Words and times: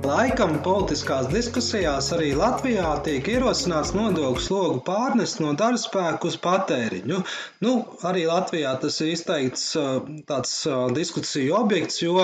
Laikam 0.00 0.54
politiskās 0.64 1.26
diskusijās 1.28 2.06
arī 2.16 2.30
Latvijā 2.32 2.88
tiek 3.04 3.26
ierosināts 3.28 3.90
nodokļu 3.92 4.40
slogu 4.40 4.78
pārnest 4.86 5.42
no 5.42 5.50
darba 5.58 5.76
spēka 5.82 6.30
uz 6.30 6.38
patēriņu. 6.40 7.18
Nu, 7.60 7.72
arī 8.08 8.22
Latvijā 8.28 8.72
tas 8.80 8.96
ir 9.04 9.10
izteikts 9.12 9.66
tāds 10.30 10.54
diskusiju 10.96 11.56
objekts, 11.58 12.00
jo 12.00 12.16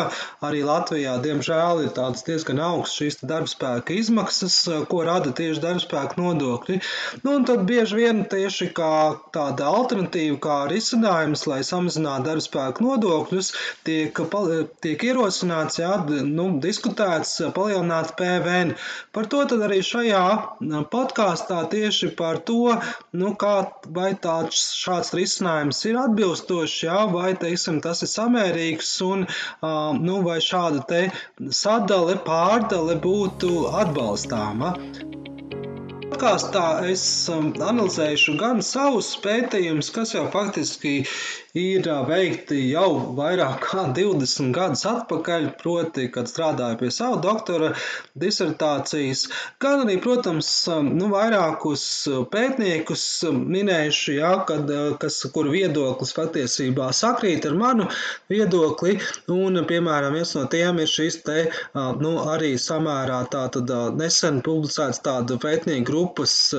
arī 0.48 0.62
Latvijā, 0.65 1.19
diemžēl, 1.27 1.83
ir 1.84 1.92
tāds 1.98 2.25
diezgan 2.25 2.62
augsts 2.65 2.97
šīs 2.97 3.20
darba 3.23 3.53
spēka 3.53 3.93
izmaksas, 3.98 4.56
ko 4.89 5.03
rada 5.05 5.34
tieši 5.37 5.65
darba 5.67 5.84
spēka 5.84 6.20
nodokļi. 6.22 6.78
Nu, 7.27 7.37
un 7.37 7.45
tad 7.50 7.67
bieži 7.69 8.00
vien 8.00 8.25
tieši 8.33 8.70
kā 8.78 8.95
tāda 9.37 9.69
alternatīva, 9.69 10.41
kā 10.48 10.59
risinājums, 10.72 11.45
lai 11.53 11.61
samazinātu 11.67 12.31
darba 12.31 12.47
spēka 12.48 12.89
nodokļus, 12.89 13.53
tiek, 13.84 14.25
tiek 14.81 15.06
ierosināts, 15.12 15.83
jā, 15.84 15.93
nu, 16.25 16.50
diskutēts, 16.65 17.37
palielināt 17.67 18.14
PVN. 18.19 18.75
Par 19.12 19.27
to 19.31 19.42
tad 19.50 19.62
arī 19.67 19.81
šajā 19.83 20.22
podkāstā 20.92 21.64
tieši 21.72 22.12
par 22.19 22.39
to, 22.47 22.77
nu, 23.12 23.34
kā, 23.34 23.55
vai 23.98 24.12
tāds 24.14 24.62
šāds 24.78 25.12
risinājums 25.17 25.84
ir 25.91 25.98
atbilstošs, 26.05 26.78
jā, 26.87 27.00
vai, 27.12 27.34
teiksim, 27.34 27.81
tas 27.83 28.03
ir 28.06 28.12
samērīgs 28.12 28.94
un, 29.06 29.27
nu, 30.00 30.20
vai 30.27 30.39
šāda 30.44 30.84
te 30.91 31.03
sadale, 31.50 32.19
pārdale 32.27 32.98
būtu 33.03 33.67
atbalstāma 33.84 34.77
podkāstā 36.17 36.89
es 36.89 37.03
analizēšu 37.28 38.39
gan 38.41 38.62
savus 38.64 39.11
pētījumus, 39.20 39.91
kas 39.92 40.14
jau 40.14 40.22
faktiski 40.33 41.03
ir 41.56 41.89
veikti 42.09 42.59
jau 42.70 43.14
vairāk 43.17 43.62
kā 43.64 43.84
20 43.97 44.53
gadus 44.56 44.84
atpakaļ, 44.89 45.47
proti, 45.61 46.06
kad 46.12 46.28
strādāju 46.28 46.78
pie 46.81 46.91
savu 46.92 47.20
doktora 47.25 47.70
disertācijas, 48.17 49.27
gan 49.61 49.84
arī, 49.84 49.97
protams, 50.05 50.50
nu, 50.89 51.09
vairākus 51.12 51.84
pētniekus 52.33 53.05
minējuši, 53.37 54.17
jā, 54.19 54.33
kad, 54.48 54.72
kas, 55.00 55.20
kur 55.33 55.48
viedoklis 55.53 56.17
patiesībā 56.17 56.91
sakrīt 56.97 57.48
ar 57.48 57.56
manu 57.61 57.89
viedokli, 58.33 58.98
un, 59.33 59.62
piemēram, 59.69 60.17
viens 60.17 60.33
no 60.37 60.44
tiem 60.53 60.81
ir 60.84 60.92
šis 60.92 61.20
te, 61.28 61.47
nu, 61.77 62.17
arī 62.33 62.55
samērā 62.61 63.22
tātad 63.33 63.72
nesen 64.00 64.43
publicēts 64.44 65.04
tāda 65.04 65.41
pētnieku 65.41 65.97
grupas 66.06 66.55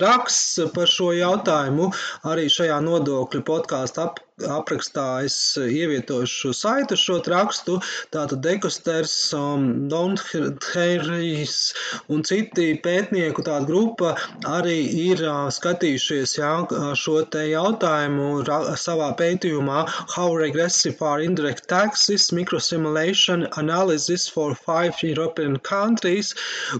raksts 0.00 0.72
par 0.74 0.88
šo 0.88 1.10
jautājumu 1.16 1.90
arī 2.28 2.48
šajā 2.52 2.80
nodokļu 2.84 3.42
podkāstu 3.48 4.04
ap, 4.04 4.20
aprakstā 4.48 5.24
es 5.26 5.36
ievietošu 5.60 6.52
saiti 6.56 6.96
šo 6.98 7.20
rakstu. 7.30 7.78
Tātad 8.14 8.40
Dekosters, 8.44 9.14
um, 9.36 9.88
Donherijs 9.90 11.56
un 12.08 12.24
citi 12.26 12.70
pētnieku 12.82 13.44
tāda 13.46 13.68
grupa 13.68 14.14
arī 14.48 14.78
ir 15.04 15.22
uh, 15.26 15.48
skatījušies 15.52 16.36
jā, 16.38 16.52
šo 16.98 17.20
te 17.32 17.44
jautājumu 17.50 18.44
ra, 18.48 18.60
savā 18.80 19.10
pētījumā 19.18 19.84
How 20.14 20.34
Regressive 20.36 20.96
are 21.04 21.22
Indirect 21.24 21.68
Taxes 21.68 22.30
Microsimulation 22.36 23.46
Analysis 23.60 24.28
for 24.28 24.54
Five 24.54 24.96
European 25.02 25.58
Countries, 25.58 26.34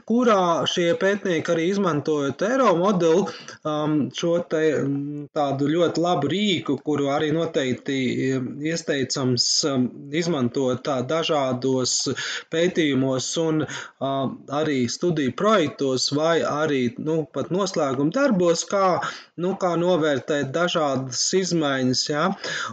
kurā 0.09 0.67
šie 0.71 0.93
pētnieki 1.01 1.55
arī 1.55 1.69
izmantojot 1.75 2.43
eiro 2.49 2.73
modeli 2.79 3.27
um, 3.65 4.09
šo 4.17 4.39
te 4.51 4.63
um, 4.81 5.29
tādu 5.37 5.69
ļoti 5.71 6.03
labu 6.03 6.31
rīku, 6.33 6.79
kuru 6.85 7.11
arī 7.13 7.31
noteikti 7.35 7.50
noteikti 7.51 7.99
ieteicams 8.71 9.47
izmantot 10.15 10.87
dažādos 11.11 11.95
pētījumos 12.53 13.27
un 13.43 13.65
arī 14.61 14.87
studiju 14.89 15.35
projektos 15.37 16.11
vai 16.15 16.41
arī 16.47 16.95
nu, 16.99 17.27
pat 17.35 17.51
noslēguma 17.51 18.15
darbos, 18.15 18.65
kā, 18.71 19.01
nu, 19.37 19.55
kā 19.61 19.75
novērtēt 19.81 20.53
dažādas 20.55 21.23
izmaiņas. 21.35 22.05
Ja? 22.11 22.29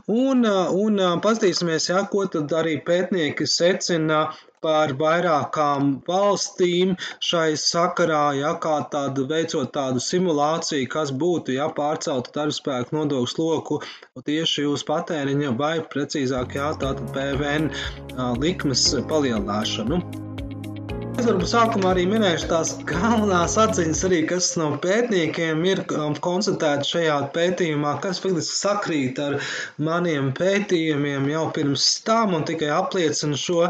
Un, 0.07 0.45
un 0.45 1.01
paskatīsimies, 1.23 1.89
ja, 1.89 2.05
ko 2.11 2.27
tad 2.31 2.53
arī 2.53 2.77
pētnieki 2.85 3.47
secina 3.49 4.27
par 4.65 4.93
vairākām 4.99 5.91
valstīm 6.07 6.95
šai 7.29 7.55
sakarā, 7.61 8.23
ja 8.39 8.53
kā 8.63 8.77
tādu 8.93 9.27
veicot 9.29 9.71
tādu 9.75 10.03
simulāciju, 10.03 10.89
kas 10.93 11.13
būtu, 11.23 11.55
ja 11.57 11.69
pārceltu 11.79 12.33
darbspēku 12.37 12.97
nodokļu 12.97 13.33
sloku 13.33 13.81
tieši 14.27 14.67
uz 14.71 14.85
patēriņa 14.87 15.53
vai 15.61 15.75
precīzāk, 15.93 16.57
jā, 16.57 16.71
tātad 16.81 17.13
PVN 17.15 17.71
likmes 18.41 18.89
palielināšanu. 19.11 20.01
Es 21.17 21.25
varbūt 21.25 21.49
sākumā 21.49 21.95
arī 21.95 22.03
minēšu 22.05 22.45
tās 22.51 22.71
galvenās 22.85 23.55
atziņas, 23.57 24.01
arī, 24.05 24.17
kas 24.29 24.51
no 24.59 24.67
pētniekiem 24.83 25.63
ir 25.65 25.79
um, 25.97 26.13
konstatētas 26.21 26.91
šajā 26.93 27.15
pētījumā, 27.33 27.95
kas 28.03 28.19
faktiski 28.21 28.53
sakrīt 28.53 29.21
ar 29.23 29.39
maniem 29.81 30.27
pētījumiem 30.37 31.25
jau 31.31 31.47
pirms 31.55 31.87
tam 32.05 32.35
un 32.37 32.45
tikai 32.45 32.69
apliecina 32.75 33.39
šo 33.41 33.63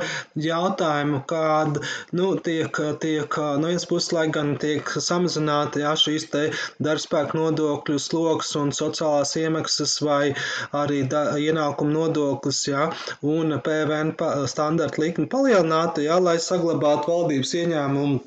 jautājumu, 0.43 1.21
kad 1.31 1.79
nu, 2.19 2.33
tiek, 2.43 2.81
tiek 2.99 3.39
no 3.39 3.71
vienas 3.71 3.87
puses, 3.87 4.11
lai 4.17 4.25
gan 4.35 4.51
tiek 4.59 4.91
samazināta 5.07 5.85
jā, 5.85 5.95
šīs 6.03 6.27
te 6.35 6.43
darbspēku 6.83 7.39
nodokļu 7.39 8.03
sloks 8.09 8.51
un 8.59 8.75
sociālās 8.75 9.33
iemaksas 9.39 9.95
vai 10.03 10.33
arī 10.75 11.05
da, 11.07 11.23
ienākuma 11.39 11.95
nodoklis, 11.95 12.65
jā, 12.73 12.89
un 13.23 13.55
PVN 13.63 14.13
standarta 14.51 15.05
likme 15.05 15.31
palielināta, 15.31 16.03
jā, 16.03 16.19
lai 16.27 16.35
saglabātu 16.43 17.15
valdību 17.15 17.36
valdības 17.37 17.53
ieņēmumu 17.61 18.19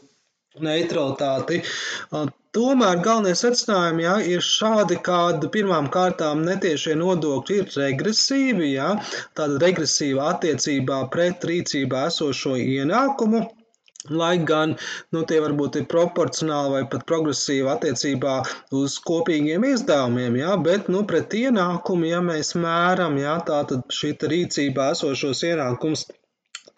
neutralitāti. 0.66 1.62
Tomēr 2.50 2.98
galvenie 3.02 3.36
secinājumi 3.38 4.02
ja, 4.02 4.14
ir 4.26 4.40
šādi, 4.42 4.98
ka 5.06 5.38
pirmām 5.54 5.88
kārtām 5.94 6.42
netiešie 6.46 6.96
nodokļi 6.98 7.58
ir 7.60 7.70
regresīvi, 7.76 8.72
ja, 8.74 8.96
tāda 9.38 9.60
regresīva 9.62 10.32
attiecībā 10.34 11.08
pret 11.14 11.46
rīcībā 11.46 12.08
esošo 12.10 12.56
ienākumu. 12.58 13.48
Lai 14.10 14.38
gan 14.48 14.70
nu, 15.12 15.22
tie 15.28 15.38
varbūt 15.44 15.76
ir 15.76 15.86
proporcionāli 15.86 16.72
vai 16.72 16.84
pat 16.88 17.02
progresīvi 17.06 17.68
attiecībā 17.68 18.38
uz 18.80 18.96
kopīgiem 19.04 19.66
izdevumiem, 19.68 20.38
ja, 20.40 20.54
bet 20.56 20.88
nu, 20.88 21.04
pret 21.06 21.36
ienākumu, 21.36 22.08
ja 22.08 22.22
mēs 22.24 22.54
mēram, 22.56 23.20
ja, 23.20 23.36
šī 23.92 24.14
rīcībā 24.32 24.94
esošos 24.96 25.44
ienākums 25.52 26.08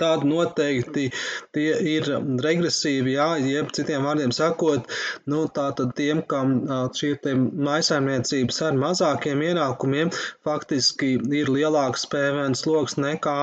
tad 0.03 0.27
noteikti 0.27 1.09
tie 1.57 1.71
ir 1.95 2.11
regresīvi, 2.47 3.17
jā, 3.17 3.29
jeb 3.47 3.71
citiem 3.77 4.07
vārdiem 4.07 4.35
sakot, 4.35 4.91
nu, 5.31 5.45
tātad 5.59 5.95
tiem, 5.99 6.23
kam 6.33 6.55
šie 6.99 7.15
te 7.23 7.35
maisaimniecības 7.39 8.63
ar 8.69 8.79
mazākiem 8.83 9.45
ienākumiem 9.49 10.13
faktiski 10.47 11.15
ir 11.43 11.53
lielāks 11.55 12.09
PVN 12.13 12.59
sloks 12.59 12.99
nekā 13.01 13.39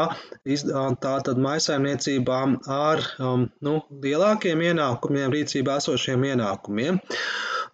tātad 1.04 1.40
maisaimniecībām 1.46 2.60
ar 2.80 3.06
nu, 3.66 3.78
lielākiem 4.08 4.66
ienākumiem, 4.72 5.32
rīcībā 5.36 5.80
esošiem 5.84 6.28
ienākumiem. 6.34 7.00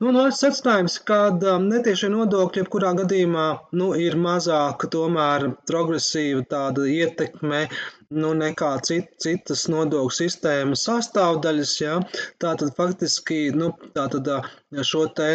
Nu, 0.04 0.12
no 0.12 0.26
secinājums, 0.38 0.98
ka 1.08 1.20
um, 1.32 1.68
netiešie 1.72 2.10
nodokļi 2.12 2.62
jebkurā 2.62 2.92
gadījumā 2.98 3.46
nu, 3.80 3.94
ir 4.06 4.18
mazāk 4.20 4.84
tomēr 4.92 5.48
progresīva 5.70 6.44
tāda 6.52 6.88
ietekme 6.92 7.62
nu, 8.14 8.32
nekā 8.38 8.72
cit, 8.86 9.12
citas 9.22 9.66
nodokļu 9.72 10.14
sistēmas 10.14 10.86
sastāvdaļas. 10.88 11.74
Ja? 11.82 11.96
Tātad 12.42 12.74
faktiski 12.78 13.50
nu, 13.56 13.72
tātad, 13.96 14.30
šo 14.86 15.06
te 15.18 15.30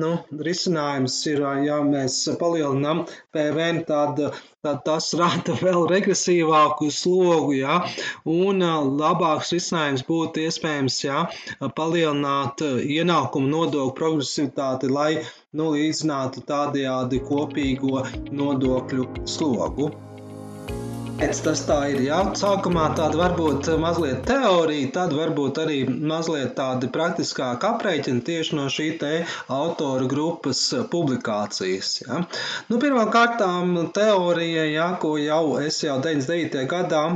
nu, 0.00 0.12
risinājums 0.48 1.18
ir, 1.32 1.42
ja 1.66 1.80
mēs 1.84 2.18
palielinām 2.40 3.04
PVN, 3.34 3.82
tad, 3.88 4.22
tad 4.64 4.82
tas 4.86 5.10
rada 5.18 5.56
vēl 5.64 5.86
regresīvāku 5.92 6.90
slogu, 6.94 7.58
ja, 7.60 7.80
un 8.24 8.64
labāks 9.00 9.52
risinājums 9.56 10.06
būtu 10.08 10.46
iespējams, 10.46 11.00
ja, 11.06 11.26
palielināt 11.76 12.64
ienākumu 12.64 13.52
nodokļu 13.52 13.96
progresivitāti, 14.00 14.90
lai 14.92 15.12
nu, 15.56 15.70
līdzinātu 15.76 16.44
tādajādi 16.48 17.22
kopīgo 17.28 18.04
nodokļu 18.32 19.08
slogu. 19.28 19.92
Kāpēc 21.16 21.38
tas 21.46 21.60
tā 21.64 21.76
ir? 21.88 22.00
Jā, 22.04 22.16
sākumā 22.36 22.90
tāda 22.92 23.16
varbūt 23.16 23.70
mazliet 23.80 24.26
teorija, 24.28 24.90
tad 24.92 25.14
varbūt 25.16 25.60
arī 25.62 25.78
mazliet 25.88 26.50
tādi 26.58 26.90
praktiskāki 26.92 27.64
aprēķini 27.70 28.20
tieši 28.26 28.58
no 28.58 28.66
šī 28.74 28.88
te 29.00 29.12
autoru 29.56 30.10
grupas 30.12 30.60
publikācijas. 30.92 31.94
Ja. 32.02 32.20
Nu, 32.68 32.76
Pirmkārt, 32.82 33.40
teorija, 33.96 34.66
ja, 34.68 34.90
ko 35.00 35.14
jau 35.16 35.56
es 35.62 35.80
jau 35.86 35.96
99. 36.04 36.66
gadā 36.74 37.06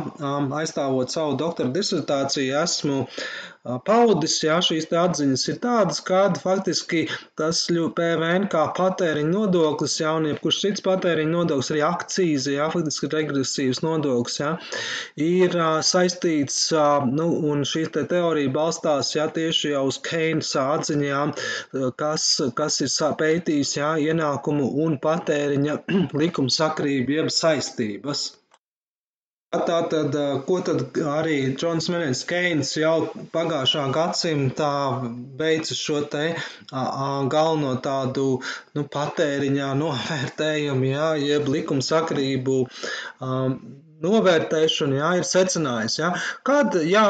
aizstāvot 0.62 1.12
savu 1.12 1.36
doktora 1.44 1.68
disertāciju 1.76 2.56
esmu 2.62 3.02
paudis, 3.84 4.38
jā, 4.40 4.54
šīs 4.64 4.86
atziņas 4.96 5.42
ir 5.52 5.56
tādas, 5.60 5.98
kāda 6.04 6.40
faktiski 6.40 7.02
tas 7.36 7.58
PVN 7.68 8.46
kā 8.52 8.62
patēriņa 8.76 9.28
nodoklis, 9.34 9.98
jā, 10.00 10.14
un 10.16 10.28
jebkurš 10.30 10.60
cits 10.62 10.84
patēriņa 10.86 11.30
nodoklis, 11.34 11.70
arī 11.74 11.82
akcīze, 11.84 12.54
jā, 12.56 12.70
faktiski 12.72 13.10
regresīvs 13.12 13.82
nodoklis, 13.84 14.38
jā, 14.40 14.54
ir 15.26 15.58
saistīts, 15.84 16.62
nu, 17.12 17.28
un 17.52 17.66
šī 17.68 17.84
te 17.92 18.06
teorija 18.08 18.54
balstās, 18.56 19.12
jā, 19.18 19.28
tieši 19.36 19.74
jau 19.74 19.86
uz 19.92 20.00
Keynes 20.08 20.56
atziņām, 20.64 21.36
kas, 22.00 22.30
kas 22.56 22.80
ir 22.86 22.96
pētījis, 23.20 23.76
jā, 23.76 23.94
ienākumu 24.08 24.72
un 24.86 24.96
patēriņa 25.04 25.80
likumsakrību 26.24 27.20
jeb 27.20 27.34
saistības. 27.34 28.30
Tātad, 29.50 30.14
ko 30.46 30.56
tad 30.66 30.98
arī 31.10 31.36
Džons 31.58 31.88
Menens 31.90 32.20
Keins 32.32 32.68
jau 32.78 33.08
pagājušā 33.34 33.86
gadsimtā 33.96 34.68
veica 35.40 35.76
šo 35.78 36.04
te 36.12 36.22
galveno 36.70 37.72
tādu 37.86 38.26
nu, 38.78 38.84
patēriņā 38.96 39.72
novērtējumu, 39.80 40.86
jā, 40.92 41.08
jeb 41.24 41.50
likumsakrību 41.56 42.60
um, 42.62 43.58
novērtēšanu, 44.06 45.00
jā, 45.00 45.10
ir 45.18 45.26
secinājis, 45.28 45.98
jā, 45.98 46.12
kad 46.46 46.78
jā, 46.86 47.04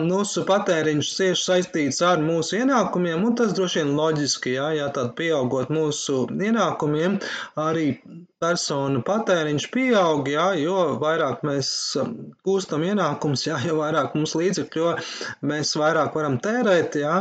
mūsu 0.00 0.46
patēriņš 0.48 1.14
cieši 1.18 1.44
saistīts 1.44 2.02
ar 2.08 2.24
mūsu 2.24 2.62
ienākumiem, 2.62 3.28
un 3.28 3.36
tas 3.38 3.52
droši 3.58 3.82
vien 3.82 3.94
loģiski, 4.00 4.56
jā, 4.56 4.72
jā 4.80 4.88
tad 4.96 5.12
pieaugot 5.20 5.70
mūsu 5.76 6.24
ienākumiem, 6.32 7.20
arī 7.68 7.86
personu 8.42 9.02
patēriņš 9.06 9.66
pieaug, 9.74 10.28
jā, 10.32 10.46
jo 10.58 10.76
vairāk 11.02 11.44
mēs 11.46 11.70
gūstam 12.46 12.84
ienākums, 12.88 13.46
jā, 13.46 13.58
jo 13.66 13.78
vairāk 13.78 14.16
mums 14.18 14.34
līdzekļu, 14.38 14.82
jo 14.82 14.94
mēs 15.52 15.74
vairāk 15.78 16.16
varam 16.18 16.38
tērēt, 16.42 16.98
jā, 17.02 17.16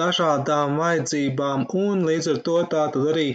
dažādām 0.00 0.78
vajadzībām, 0.80 1.66
un 1.76 2.06
līdz 2.08 2.30
ar 2.34 2.40
to 2.48 2.56
tā 2.72 2.86
tad 2.94 3.10
arī 3.12 3.26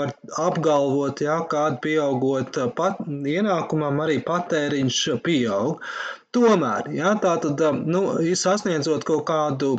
var 0.00 0.14
apgalvot, 0.46 1.20
jā, 1.26 1.40
kādu 1.52 1.82
pieaugot 1.84 2.62
pat 2.78 3.04
ienākumam 3.08 4.00
arī 4.06 4.20
patēriņš 4.26 5.02
pieaug. 5.26 5.84
Tomēr, 6.30 6.92
ja, 6.94 7.16
tātad, 7.18 7.58
nu, 7.90 8.00
sasniedzot 8.38 9.02
kaut 9.08 9.24
kādu 9.26 9.72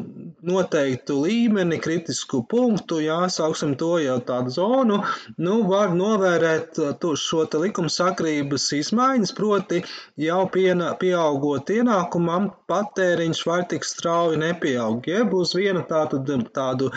noteiktu 0.47 1.17
līmeni, 1.23 1.77
kritisku 1.81 2.41
punktu, 2.49 2.99
jā, 3.03 3.17
sauksim 3.33 3.75
to 3.79 3.93
jau 4.01 4.17
tādu 4.25 4.53
zonu, 4.55 4.99
nu, 5.41 5.57
var 5.69 5.93
novērēt 5.97 6.79
šo 7.21 7.45
te 7.51 7.61
likumsakrības 7.61 8.67
izmaiņas, 8.79 9.35
proti 9.37 9.83
jau 10.25 10.41
piena, 10.53 10.93
pieaugot 11.01 11.71
ienākumam, 11.75 12.51
patēriņš 12.71 13.45
var 13.49 13.65
tik 13.71 13.87
strauji 13.87 14.41
nepieaug, 14.41 15.05
jeb 15.07 15.33
uz 15.37 15.53
vienu 15.57 15.85
tādu, 15.89 16.23
tādu 16.55 16.91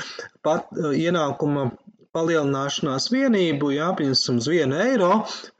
pat, 0.44 0.70
ienākuma 0.74 1.70
palielināšanās 2.14 3.08
vienību, 3.12 3.72
jā, 3.74 3.90
piemēram, 3.98 4.38
uz 4.40 4.48
1 4.50 4.74
eiro, 4.84 5.10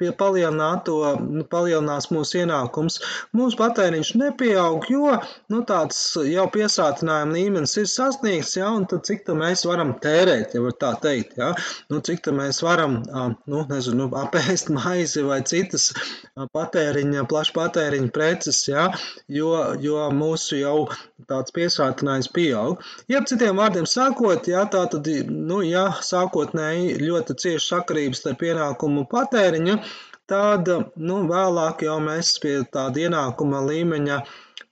pie 0.00 0.10
palielināto, 0.18 0.98
nu, 1.24 1.44
palielinās 1.50 2.10
mūsu 2.14 2.42
ienākums, 2.44 3.00
mūsu 3.36 3.58
patēriņš 3.60 4.12
nepieaug, 4.20 4.86
jo, 4.90 5.16
nu, 5.52 5.62
tāds 5.68 6.00
jau 6.28 6.46
piesātinājuma 6.54 7.36
līmenis 7.38 7.76
ir 7.82 7.88
sasniegts, 7.90 8.56
jā, 8.58 8.70
un 8.70 8.86
tad 8.90 9.06
cik 9.08 9.24
tā 9.28 9.36
mēs 9.38 9.64
varam 9.68 9.94
tērēt, 10.04 10.54
ja 10.56 10.64
var 10.64 10.76
tā 10.80 10.92
teikt, 11.04 11.38
jā, 11.40 11.52
nu, 11.92 12.02
cik 12.04 12.24
tā 12.26 12.34
mēs 12.36 12.62
varam, 12.64 13.00
nu, 13.50 13.64
nezinu, 13.70 14.10
apēst 14.24 14.70
maizi 14.74 15.24
vai 15.26 15.40
citas 15.46 15.90
patēriņa, 16.54 17.26
plaši 17.30 17.54
patēriņa 17.56 18.12
preces, 18.14 18.62
jā, 18.68 18.88
jo, 19.32 19.50
jo 19.82 20.08
mūsu 20.14 20.60
jau 20.60 20.76
tāds 21.30 21.54
piesātinājums 21.56 22.28
pieaug. 22.34 22.82
Jeb 23.10 23.26
citiem 23.30 23.60
vārdiem 23.60 23.86
sakot, 23.88 24.48
jā, 24.50 24.64
tā 24.72 24.84
tad, 24.92 25.08
nu, 25.30 25.60
jā, 25.64 25.86
sākot 26.04 26.43
sākotnēji 26.44 26.96
ļoti 27.00 27.34
cieši 27.40 27.68
sakarības 27.72 28.20
starp 28.20 28.42
ienākumu 28.44 29.02
un 29.02 29.06
patēriņu, 29.08 29.76
tad 30.28 30.68
nu, 30.96 31.16
vēlāk 31.28 31.84
jau 31.84 32.00
mēs 32.00 32.38
pie 32.40 32.64
tāda 32.72 33.00
ienākuma 33.06 33.62
līmeņa 33.64 34.18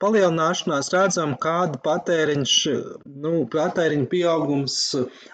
palielināšanās 0.02 0.92
redzam, 0.92 1.36
kāda 1.38 1.78
patēriņš, 1.84 2.54
nu, 3.06 3.46
patēriņa 3.48 4.06
pieaugums 4.10 4.76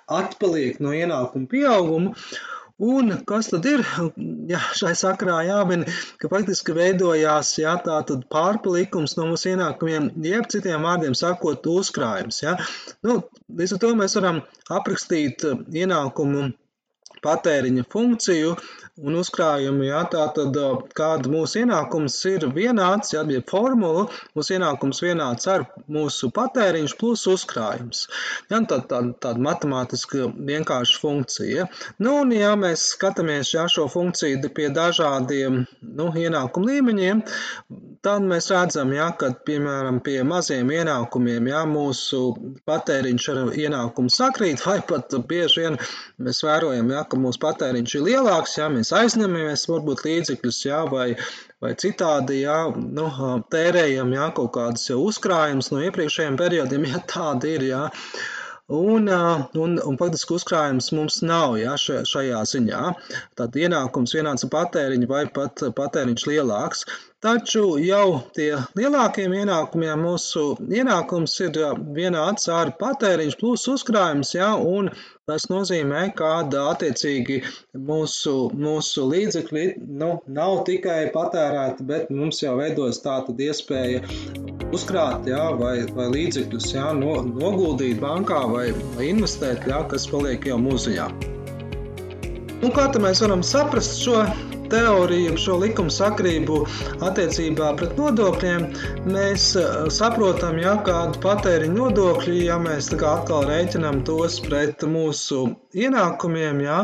atpaliek 0.06 0.78
no 0.80 0.92
ienākuma 0.92 1.48
pieauguma. 1.50 2.14
Un 2.78 3.10
kas 3.26 3.48
tad 3.50 3.64
ir? 3.66 3.80
Jā, 4.46 4.60
šai 4.78 4.92
sakrā 4.98 5.40
jāmin, 5.48 5.80
ka 6.22 6.30
faktiski 6.30 6.76
veidojās 6.76 7.50
jā, 7.58 7.72
tātad 7.82 8.22
pārpalikums 8.30 9.16
no 9.18 9.26
mūsu 9.32 9.50
ienākumiem, 9.52 10.12
jeb 10.22 10.46
citiem 10.52 10.86
vārdiem 10.86 11.16
sakot, 11.18 11.66
uzkrājums. 11.66 12.38
Jā. 12.44 12.54
Nu, 13.02 13.18
līdz 13.58 13.74
ar 13.74 13.82
to 13.82 13.90
mēs 13.98 14.14
varam 14.20 14.38
aprakstīt 14.78 15.42
ienākumu 15.74 16.52
patēriņa 17.24 17.88
funkciju 17.90 18.54
un 19.02 19.18
uzkrājumu. 19.18 19.84
Ja, 19.86 20.02
Tātad, 20.08 20.56
kāda 20.96 21.30
mūsu 21.30 21.62
ienākums 21.62 22.16
ir 22.30 22.46
vienāds, 22.54 23.12
ja 23.14 23.24
bija 23.28 23.42
formula, 23.48 24.06
mūsu 24.36 24.56
ienākums 24.56 25.02
vienāds 25.04 25.48
ar 25.50 25.66
mūsu 25.90 26.30
patēriņš 26.34 26.94
plus 27.00 27.26
uzkrājums. 27.30 28.06
Ja, 28.50 28.60
tā, 28.70 28.80
tā, 28.90 29.02
tāda 29.22 29.44
matemātiska 29.44 30.30
vienkārša 30.34 31.02
funkcija. 31.02 31.68
Nu, 32.02 32.20
un, 32.22 32.32
ja 32.34 32.54
mēs 32.58 32.88
skatāmies 32.94 33.52
ja, 33.54 33.66
šo 33.70 33.88
funkciju 33.92 34.52
pie 34.54 34.70
dažādiem 34.74 35.62
nu, 35.82 36.08
ienākumu 36.16 36.72
līmeņiem, 36.72 37.22
tad 38.04 38.24
mēs 38.26 38.50
redzam, 38.54 38.92
ja, 38.96 39.10
ka, 39.18 39.30
piemēram, 39.46 40.00
pie 40.04 40.20
maziem 40.26 40.70
ienākumiem, 40.72 41.50
ja 41.50 41.64
mūsu 41.68 42.22
patēriņš 42.68 43.28
ar 43.34 43.40
ienākumu 43.58 44.12
sakrīt, 44.12 44.62
vai 44.66 44.78
pat 44.88 45.14
bieži 45.28 45.64
vien 45.64 45.78
mēs 46.22 46.42
vērojam, 46.46 46.92
ja, 46.94 47.04
ka 47.08 47.20
mūsu 47.20 47.42
patēriņš 47.42 47.96
ir 47.98 48.06
lielāks, 48.08 48.56
ja 48.60 48.68
mēs 48.72 48.87
aizņemamies 48.96 49.66
varbūt 49.70 50.04
līdzekļus, 50.06 50.58
ja, 50.66 50.80
vai, 50.90 51.12
vai 51.64 51.74
citādi 51.80 52.42
ja, 52.42 52.58
nu, 52.72 53.10
tērējam 53.52 54.12
ja, 54.16 54.30
kaut 54.36 54.52
kādus 54.56 54.88
uzkrājumus 54.94 55.72
no 55.74 55.84
iepriekšējiem 55.86 56.40
periodiem, 56.40 56.88
ja 56.92 57.02
tādi 57.14 57.56
ir. 57.58 57.68
Ja. 57.72 57.86
Un, 58.68 59.08
un, 59.08 59.78
un 59.80 59.94
faktiski 59.96 60.34
uzkrājums 60.36 60.90
mums 60.92 61.22
nav 61.24 61.54
ja, 61.56 61.72
šajā 61.80 62.42
ziņā. 62.50 62.82
Tad 63.40 63.56
ienākums 63.56 64.12
vienāds 64.12 64.44
ar 64.44 64.52
patēriņu 64.52 65.08
vai 65.08 65.22
pat 65.32 65.64
patēriņš 65.78 66.26
lielāks. 66.28 66.84
Taču 67.18 67.80
jau 67.82 68.20
tie 68.30 68.52
lielākiem 68.78 69.32
ienākumiem 69.40 70.04
mūsu 70.06 70.42
ienākums 70.70 71.32
ir 71.42 71.56
vienāds 71.96 72.44
ar 72.54 72.68
patēriņš 72.78 73.34
plus 73.40 73.64
uzkrājums, 73.72 74.36
ja, 74.36 74.52
un 74.54 74.92
tas 75.26 75.48
nozīmē, 75.50 76.04
ka 76.20 76.28
attiecīgi 76.44 77.40
mūsu, 77.88 78.34
mūsu 78.54 79.08
līdzekļi 79.10 79.64
nu, 79.98 80.12
nav 80.36 80.62
tikai 80.68 81.08
patērēti, 81.16 81.86
bet 81.88 82.12
mums 82.14 82.38
jau 82.44 82.52
veidojas 82.60 83.02
tāda 83.02 83.34
iespēja 83.48 84.04
uzkrāt, 84.70 85.26
ja, 85.26 85.48
vai, 85.58 85.88
vai 85.98 86.06
līdzekļus 86.14 86.68
ja, 86.76 86.92
no, 87.00 87.16
noguldīt 87.26 87.98
bankā 88.04 88.44
vai, 88.52 88.68
vai 88.94 89.08
investēt, 89.10 89.66
ja, 89.66 89.82
kas 89.90 90.06
paliek 90.12 90.46
jau 90.46 90.60
mūziņā. 90.62 91.10
Un 92.62 92.70
kā 92.78 92.86
mēs 93.02 93.24
varam 93.26 93.42
saprast 93.42 93.98
šo 94.04 94.22
teoriju, 94.72 95.36
šo 95.40 95.58
likumu 95.62 95.92
sakrību 95.92 96.60
attiecībā 97.08 97.72
pret 97.80 97.96
nodokļiem, 98.00 98.66
mēs 99.14 99.48
eh, 99.60 99.88
saprotam, 99.94 100.60
ja 100.62 100.76
kādu 100.86 101.22
patēriņu 101.24 101.78
nodokļi, 101.78 102.38
ja 102.48 102.58
mēs 102.62 102.92
atkal 102.98 103.48
rēķinām 103.48 104.04
tos 104.08 104.40
pret 104.44 104.84
mūsu 104.88 105.44
ienākumiem, 105.74 106.62
ja, 106.66 106.82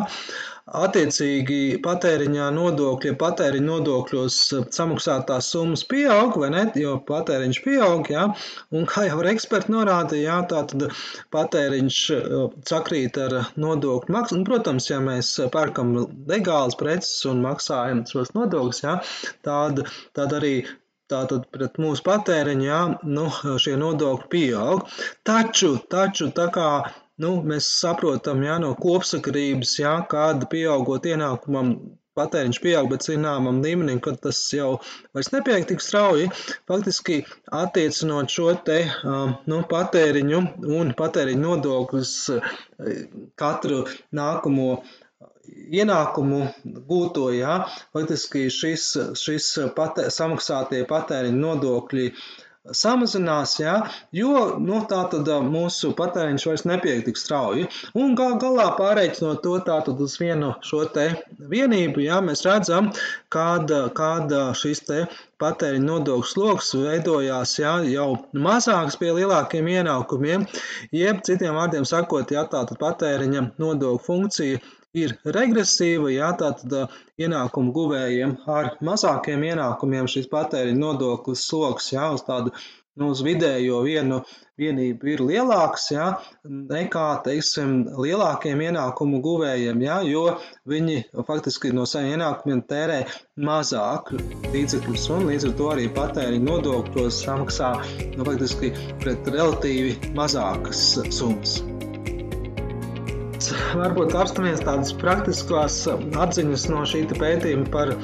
attiecīgi 0.64 1.80
patēriņā 1.84 2.46
nodokļi, 2.56 3.10
ja 3.10 3.16
patēriņa 3.20 3.66
nodokļos 3.66 4.36
samaksātās 4.72 5.50
summas 5.52 5.84
pieaug, 5.88 6.38
vai 6.40 6.48
ne, 6.54 6.62
jo 6.80 6.94
patēriņš 7.08 7.60
pieaug, 7.66 8.08
jā, 8.14 8.24
un 8.72 8.88
kā 8.88 9.04
jau 9.10 9.20
eksperti 9.34 9.74
norādīja, 9.74 10.24
jā, 10.24 10.38
tā 10.52 10.62
tad 10.70 10.86
patēriņš 11.36 11.98
sakrīt 12.70 13.20
ar 13.26 13.36
nodokļu 13.60 14.16
maksu, 14.16 14.38
un, 14.38 14.46
protams, 14.48 14.88
ja 14.88 15.02
mēs 15.04 15.34
pērkam 15.52 15.92
legālas 16.30 16.80
preces 16.80 17.20
un 17.28 17.44
maksājam 17.44 18.06
šos 18.08 18.32
nodokļus, 18.38 18.82
jā, 18.86 18.96
tad, 19.44 19.84
tad 20.16 20.40
arī 20.40 20.56
Tātad 21.12 21.42
pret 21.52 21.74
mūsu 21.76 22.00
patēriņu, 22.06 22.64
jā, 22.64 22.78
nu, 23.04 23.26
šie 23.60 23.74
nodokļi 23.76 24.28
pieaug. 24.32 24.86
Taču, 25.28 25.74
taču 25.92 26.30
tā 26.38 26.46
kā 26.54 26.68
nu, 27.22 27.34
mēs 27.50 27.68
saprotam, 27.80 28.42
jā, 28.46 28.56
no 28.62 28.72
kopsakarības, 28.78 29.76
jā, 29.82 29.98
kāda 30.10 30.48
pieaugot 30.50 31.06
ienākumam 31.10 31.76
patēriņš 32.18 32.60
pieaug, 32.62 32.88
bet 32.92 33.06
zināmam 33.06 33.60
līmenim, 33.64 34.00
kad 34.02 34.20
tas 34.22 34.38
jau 34.54 34.76
vairs 35.16 35.32
nepieaug 35.34 35.66
tik 35.70 35.82
strauji, 35.82 36.28
faktiski 36.70 37.20
attiecinot 37.62 38.30
šo 38.30 38.52
te 38.66 38.78
nu, 39.50 39.60
patēriņu 39.70 40.42
un 40.78 40.92
patēriņu 40.98 41.42
nodokļus 41.42 42.14
katru 43.40 43.82
nākamo 44.14 44.68
ienākumu 45.74 46.40
gūto, 46.88 47.28
jā, 47.34 47.58
faktiski 47.96 48.46
šis, 48.52 48.86
šis 49.18 49.50
patē, 49.76 50.06
samaksātie 50.14 50.84
patēriņa 50.90 51.40
nodokļi 51.42 52.08
samazinās, 52.72 53.58
jā, 53.60 53.74
jo 54.16 54.44
nu, 54.62 54.78
tā 54.88 55.02
tad 55.12 55.28
mūsu 55.44 55.90
patēriņš 55.98 56.46
vairs 56.48 56.64
nepieeja 56.68 57.04
tik 57.04 57.18
strauji. 57.20 57.66
Un 57.98 58.14
gal 58.16 58.38
galā 58.40 58.70
pārreikinot 58.78 59.42
to 59.44 59.58
tātad 59.66 60.00
uz 60.00 60.16
vienu 60.20 60.54
šo 60.64 60.84
te 60.94 61.10
vienību, 61.52 62.04
jā, 62.06 62.20
mēs 62.24 62.44
redzam, 62.48 62.90
kāda, 63.34 63.84
kāda 63.96 64.46
šis 64.56 64.84
te 64.88 65.02
patēriņa 65.42 65.84
nodokļu 65.90 66.30
sloks 66.30 66.72
veidojās 66.78 67.58
jā, 67.60 67.74
jau 67.92 68.08
mazāks 68.32 68.96
pie 69.00 69.12
lielākiem 69.18 69.68
ienākumiem, 69.74 70.46
jeb 70.94 71.20
citiem 71.26 71.58
vārdiem 71.58 71.84
sakot, 71.88 72.32
jā, 72.32 72.46
tātad 72.48 72.80
patēriņa 72.80 73.50
nodokļu 73.60 74.04
funkcija 74.08 74.64
ir 74.94 75.16
regresīva, 75.24 76.12
jā, 76.14 76.30
tātad 76.38 76.94
ienākumu 77.20 77.74
guvējiem 77.74 78.38
ar 78.50 78.74
mazākiem 78.84 79.44
ienākumiem 79.50 80.08
šis 80.10 80.30
patēriņa 80.32 80.80
nodoklis 80.80 81.44
sloks, 81.48 81.92
jā, 81.94 82.08
uz 82.14 82.24
tādu, 82.26 82.54
nu, 83.00 83.10
uz 83.10 83.22
vidējo 83.26 83.82
vienu 83.86 84.22
vienību 84.60 85.08
ir 85.10 85.22
lielāks, 85.26 85.88
jā, 85.90 86.12
nekā, 86.46 87.06
teiksim, 87.26 87.74
lielākiem 87.98 88.62
ienākumu 88.68 89.18
guvējiem, 89.24 89.82
jā, 89.82 89.98
jo 90.06 90.24
viņi 90.70 91.00
faktiski 91.26 91.74
no 91.74 91.88
saviem 91.90 92.14
ienākumiem 92.14 92.62
tērē 92.70 93.00
mazāk 93.50 94.14
līdzekļus 94.54 95.10
un 95.16 95.28
līdz 95.32 95.50
ar 95.50 95.58
to 95.58 95.70
arī 95.74 95.90
patēriņa 95.98 96.50
nodokļos 96.52 97.22
samaksā, 97.26 97.74
nu, 98.14 98.22
faktiski 98.30 98.74
pret 99.02 99.34
relatīvi 99.34 100.14
mazākas 100.14 100.92
summas 101.10 101.58
varbūt 103.78 104.14
apstāmies 104.18 104.62
tādas 104.64 104.92
praktiskās 105.00 105.76
atziņas 105.90 106.66
no 106.72 106.82
šī 106.88 107.04
pētījuma 107.12 107.70
par 107.72 107.94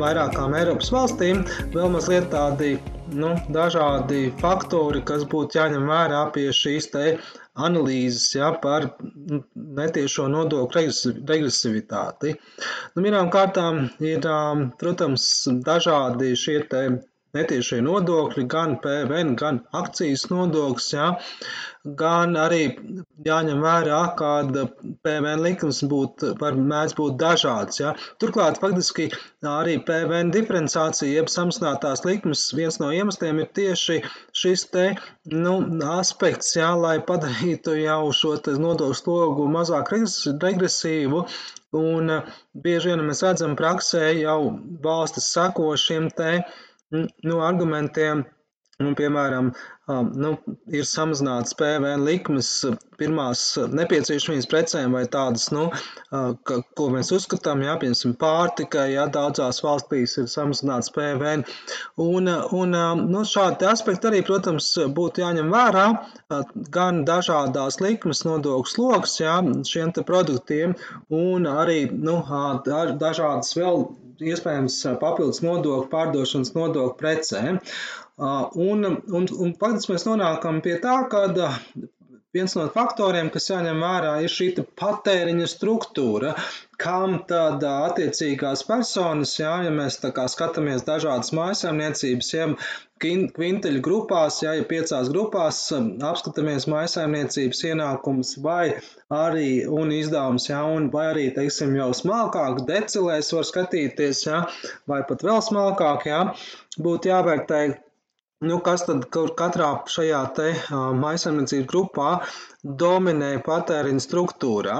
vairākām 0.00 0.54
Eiropas 0.58 0.92
valstīm, 0.94 1.42
vēl 1.74 1.90
mazliet 1.94 2.28
tādi 2.32 2.76
nu, 3.16 3.34
dažādi 3.54 4.28
faktori, 4.40 5.02
kas 5.06 5.24
būtu 5.30 5.58
jāņem 5.58 5.88
vērā 5.88 6.22
pie 6.34 6.48
šīs 6.54 6.90
te 6.92 7.04
analīzes 7.58 8.34
ja, 8.36 8.52
par 8.62 8.86
nu, 9.02 9.42
netiešo 9.54 10.28
nodokļu 10.30 11.14
regresivitāti. 11.28 12.36
Nu, 12.94 13.02
Pirmām 13.02 13.32
kārtām 13.34 13.88
ir, 14.04 14.28
protams, 14.80 15.28
dažādi 15.66 16.34
šie 16.38 16.60
netiešie 17.36 17.80
nodokļi, 17.84 18.44
gan 18.50 18.76
PVN, 18.84 19.34
gan 19.40 19.60
akcijas 19.76 20.26
nodoklis, 20.32 20.92
ja, 20.94 21.08
gan 21.98 22.36
arī 22.40 22.62
jāņem 23.26 23.60
vērā, 23.64 23.98
kāda 24.18 24.64
PVN 25.04 25.44
likums 25.44 25.80
būt, 25.90 26.24
var 26.40 26.56
mēdz 26.58 26.96
būt 26.98 27.18
dažāds. 27.20 27.80
Ja. 27.80 27.94
Turklāt, 28.20 28.60
faktiski 28.62 29.08
arī 29.46 29.78
PVN 29.84 30.32
diferenciācija, 30.34 31.12
jeb 31.20 31.30
samazinātās 31.32 32.04
likmes, 32.08 32.48
viens 32.56 32.80
no 32.82 32.90
iemesliem 32.94 33.42
ir 33.44 33.52
tieši 33.60 34.00
šis 34.36 34.66
te 34.72 34.88
nu, 35.32 35.58
aspekts, 35.98 36.54
ja, 36.56 36.72
lai 36.76 36.98
padarītu 37.04 37.76
jau 37.82 38.02
šo 38.16 38.36
nodokļu 38.48 38.98
slogu 38.98 39.48
mazāk 39.52 39.94
regresīvu. 39.94 41.24
Un 41.78 42.08
bieži 42.64 42.88
vien 42.88 43.02
mēs 43.04 43.20
redzam 43.20 43.52
praksē 43.56 44.06
jau 44.16 44.38
valstis 44.80 45.26
sako 45.34 45.74
šiem 45.76 46.06
te 46.16 46.30
uh, 46.38 46.54
nu, 47.20 47.40
argumentiem, 47.40 48.26
nu, 48.78 48.92
piemēram, 48.98 49.48
nu, 50.22 50.28
ir 50.70 50.84
samazināts 50.86 51.56
PVN 51.58 52.04
likmes 52.06 52.50
pirmās 53.00 53.40
nepieciešamības 53.74 54.46
precēm 54.52 54.94
vai 54.94 55.02
tādas, 55.10 55.48
nu, 55.54 55.64
ka, 56.10 56.60
ko 56.78 56.86
mēs 56.94 57.10
uzskatām, 57.16 57.64
jā, 57.66 57.74
piemēram, 57.82 58.14
pārtikai, 58.20 58.86
jā, 58.94 59.08
daudzās 59.14 59.58
valstīs 59.64 60.14
ir 60.22 60.30
samazināts 60.30 60.94
PVN. 60.94 61.42
Un, 62.04 62.30
un 62.60 62.78
nu, 63.10 63.26
šādi 63.26 63.66
aspekti 63.66 64.12
arī, 64.12 64.22
protams, 64.28 64.70
būtu 64.94 65.24
jāņem 65.24 65.50
vērā, 65.54 65.86
gan 66.78 67.02
dažādās 67.08 67.80
likmes 67.82 68.22
nodokļu 68.28 68.74
sloks, 68.76 69.18
jā, 69.24 69.40
šiem 69.66 69.94
te 69.96 70.06
produktiem, 70.06 70.78
un 71.10 71.50
arī, 71.50 71.80
nu, 71.90 72.20
dažādas 73.02 73.56
vēl 73.58 73.88
iespējams 74.18 74.76
papildus 75.00 75.42
nodokļu, 75.44 75.88
pārdošanas 75.92 76.54
nodokļu 76.56 76.94
precēm. 76.98 77.60
Un, 78.18 78.82
un, 78.88 79.28
un 79.30 79.54
faktiski 79.60 79.94
mēs 79.94 80.08
nonākam 80.08 80.58
pie 80.64 80.78
tā, 80.82 80.96
ka 81.12 81.28
viens 82.34 82.54
no 82.58 82.64
faktoriem, 82.72 83.30
kas 83.34 83.48
jāņem 83.50 83.78
vērā, 83.82 84.10
ir 84.24 84.32
šī 84.32 84.48
patēriņa 84.78 85.46
struktūra, 85.48 86.34
kam 86.78 87.16
tad 87.30 87.64
attiecīgās 87.68 88.64
personas, 88.68 89.32
jā, 89.40 89.54
ja 89.64 89.72
mēs 89.74 90.00
tā 90.02 90.10
kā 90.16 90.26
skatāmies 90.30 90.84
dažādas 90.86 91.32
mājasēmniecības, 91.38 92.28
ja 92.34 92.50
kvinteļu 92.98 93.80
grupās, 93.86 94.42
ja, 94.42 94.52
ja 94.58 94.66
piecās 94.68 95.10
grupās 95.14 95.62
apskatāmies 96.10 96.68
mājasēmniecības 96.70 97.64
ienākums 97.70 98.36
vai 98.44 98.76
arī 99.14 99.50
un 99.80 99.94
izdevums, 99.94 100.50
ja, 100.50 100.64
un 100.66 100.90
vai 100.94 101.08
arī, 101.14 101.28
teiksim, 101.38 101.78
jau 101.78 101.90
smalkāk 101.96 102.64
decilēs 102.68 103.32
var 103.38 103.50
skatīties, 103.50 104.24
ja, 104.28 104.44
vai 104.90 105.04
pat 105.08 105.26
vēl 105.26 105.42
smalkāk, 105.48 106.08
ja, 106.10 106.24
būtu 106.82 107.14
jāvērtē 107.14 107.62
Nu, 108.46 108.60
kas 108.62 108.84
tad 108.86 109.00
katrā 109.10 109.68
šajā 109.90 110.18
te 110.36 110.44
maisaimniecības 110.70 111.64
grupā 111.72 112.10
dominē 112.82 113.30
patēriņa 113.42 114.04
struktūrā, 114.04 114.76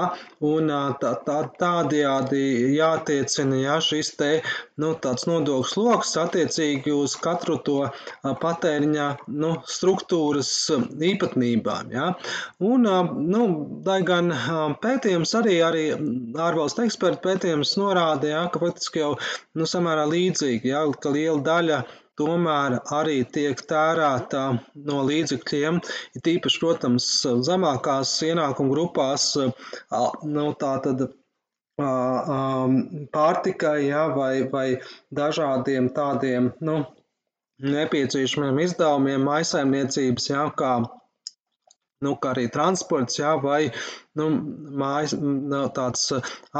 un 0.47 0.71
tā, 1.01 1.11
tā, 1.25 1.35
tādējādi 1.59 2.39
jātiecina 2.77 3.59
ja, 3.59 3.75
šis 3.83 4.13
te 4.21 4.31
nu, 4.79 4.93
tāds 5.03 5.27
nodokļu 5.27 5.67
sloks 5.73 6.15
attiecīgi 6.23 6.95
uz 7.01 7.17
katru 7.19 7.59
to 7.67 7.77
patēriņa 8.45 9.11
nu, 9.43 9.53
struktūras 9.75 10.55
īpatnībām. 11.11 11.91
Ja. 11.99 12.09
Un, 12.63 12.87
nu, 13.35 13.45
lai 13.91 14.01
gan 14.07 14.31
pētījums 14.79 15.35
arī, 15.43 15.59
arī 15.67 15.87
ārvalstu 16.47 16.87
ekspertu 16.87 17.27
pētījums 17.27 17.75
norāda, 17.83 18.35
ja, 18.37 18.47
ka 18.47 18.63
faktiski 18.63 19.03
jau 19.03 19.17
nu, 19.19 19.67
samērā 19.67 20.07
līdzīgi, 20.15 20.71
ja, 20.77 20.87
ka 20.95 21.11
liela 21.11 21.43
daļa 21.43 21.87
tomēr 22.19 22.79
arī 22.95 23.21
tiek 23.37 23.61
tērēta 23.69 24.43
no 24.89 24.99
līdzekļiem, 25.07 25.79
ir 26.15 26.25
tīpaši, 26.27 26.61
protams, 26.63 27.07
zemākās 27.47 28.13
ienākuma 28.27 28.75
grupās, 28.75 29.31
nu, 29.39 30.45
tā 30.59 30.75
tad 30.85 31.07
pārtikai, 33.15 33.77
ja, 33.87 34.07
vai, 34.15 34.33
vai 34.51 34.67
dažādiem 35.15 35.91
tādiem, 35.95 36.53
nu, 36.59 36.81
nepieciešamiem 37.63 38.59
izdevumiem 38.63 39.23
maisaimniecības, 39.27 40.29
ja, 40.31 40.47
kā 40.55 40.73
nu, 42.05 42.13
kā 42.21 42.33
arī 42.33 42.47
transports, 42.51 43.19
jā, 43.19 43.33
vai 43.43 43.71
nu, 44.19 44.29
mājas, 44.79 45.15
tāds 45.75 46.05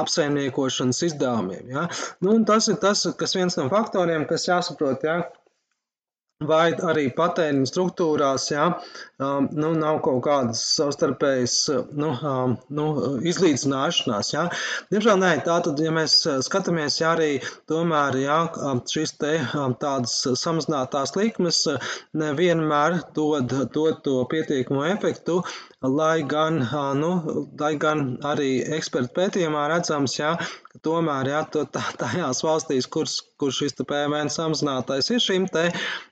apsaimniekošanas 0.02 1.04
izdevumiem. 1.08 1.70
Jā. 1.72 1.86
Nu, 2.26 2.36
tas 2.48 2.68
ir 2.72 2.80
tas, 2.84 3.06
kas 3.20 3.36
viens 3.38 3.56
no 3.60 3.70
faktoriem, 3.72 4.28
kas 4.30 4.50
jāsaprot, 4.50 5.06
jā, 5.08 5.22
vai 6.48 6.72
arī 6.88 7.10
patēriņa 7.16 7.68
struktūrās, 7.68 8.46
ja, 8.54 8.70
um, 9.20 9.48
nu, 9.52 9.74
nav 9.76 9.98
kaut 10.06 10.22
kādas 10.24 10.62
savstarpējas 10.78 11.56
nu, 12.00 12.14
um, 12.16 12.54
nu, 12.72 12.86
izlīdzināšanās. 13.28 14.30
Ja. 14.32 14.46
Diemžēl 14.94 15.20
nē, 15.20 15.34
tātad, 15.44 15.82
ja 15.84 15.92
mēs 15.92 16.16
skatāmies, 16.48 17.02
ja 17.02 17.12
arī 17.18 17.42
tomēr 17.68 18.22
ja, 18.24 18.38
šis 18.88 19.18
te 19.20 19.34
tādas 19.84 20.16
samazinātās 20.40 21.12
likmes 21.20 21.66
nevienmēr 22.16 23.02
dod, 23.18 23.52
dod 23.76 24.00
to 24.08 24.22
pietiekamo 24.32 24.88
efektu, 24.94 25.42
lai 25.82 26.24
gan, 26.28 26.60
nu, 27.00 27.12
lai 27.60 27.76
gan 27.80 28.18
arī 28.28 28.60
ekspertu 28.76 29.14
pētījumā 29.16 29.68
redzams, 29.72 30.18
jā, 30.20 30.34
ka 30.72 30.82
tomēr, 30.84 31.32
jā, 31.32 31.44
to, 31.54 31.64
tā, 31.72 31.84
tajās 32.02 32.44
valstīs, 32.44 32.88
kur, 32.92 33.08
kur 33.40 33.56
šis 33.56 33.78
PVN 33.80 34.32
samazinātais 34.34 35.10
ir 35.16 35.24
šīm 35.24 35.48
te, 35.54 35.70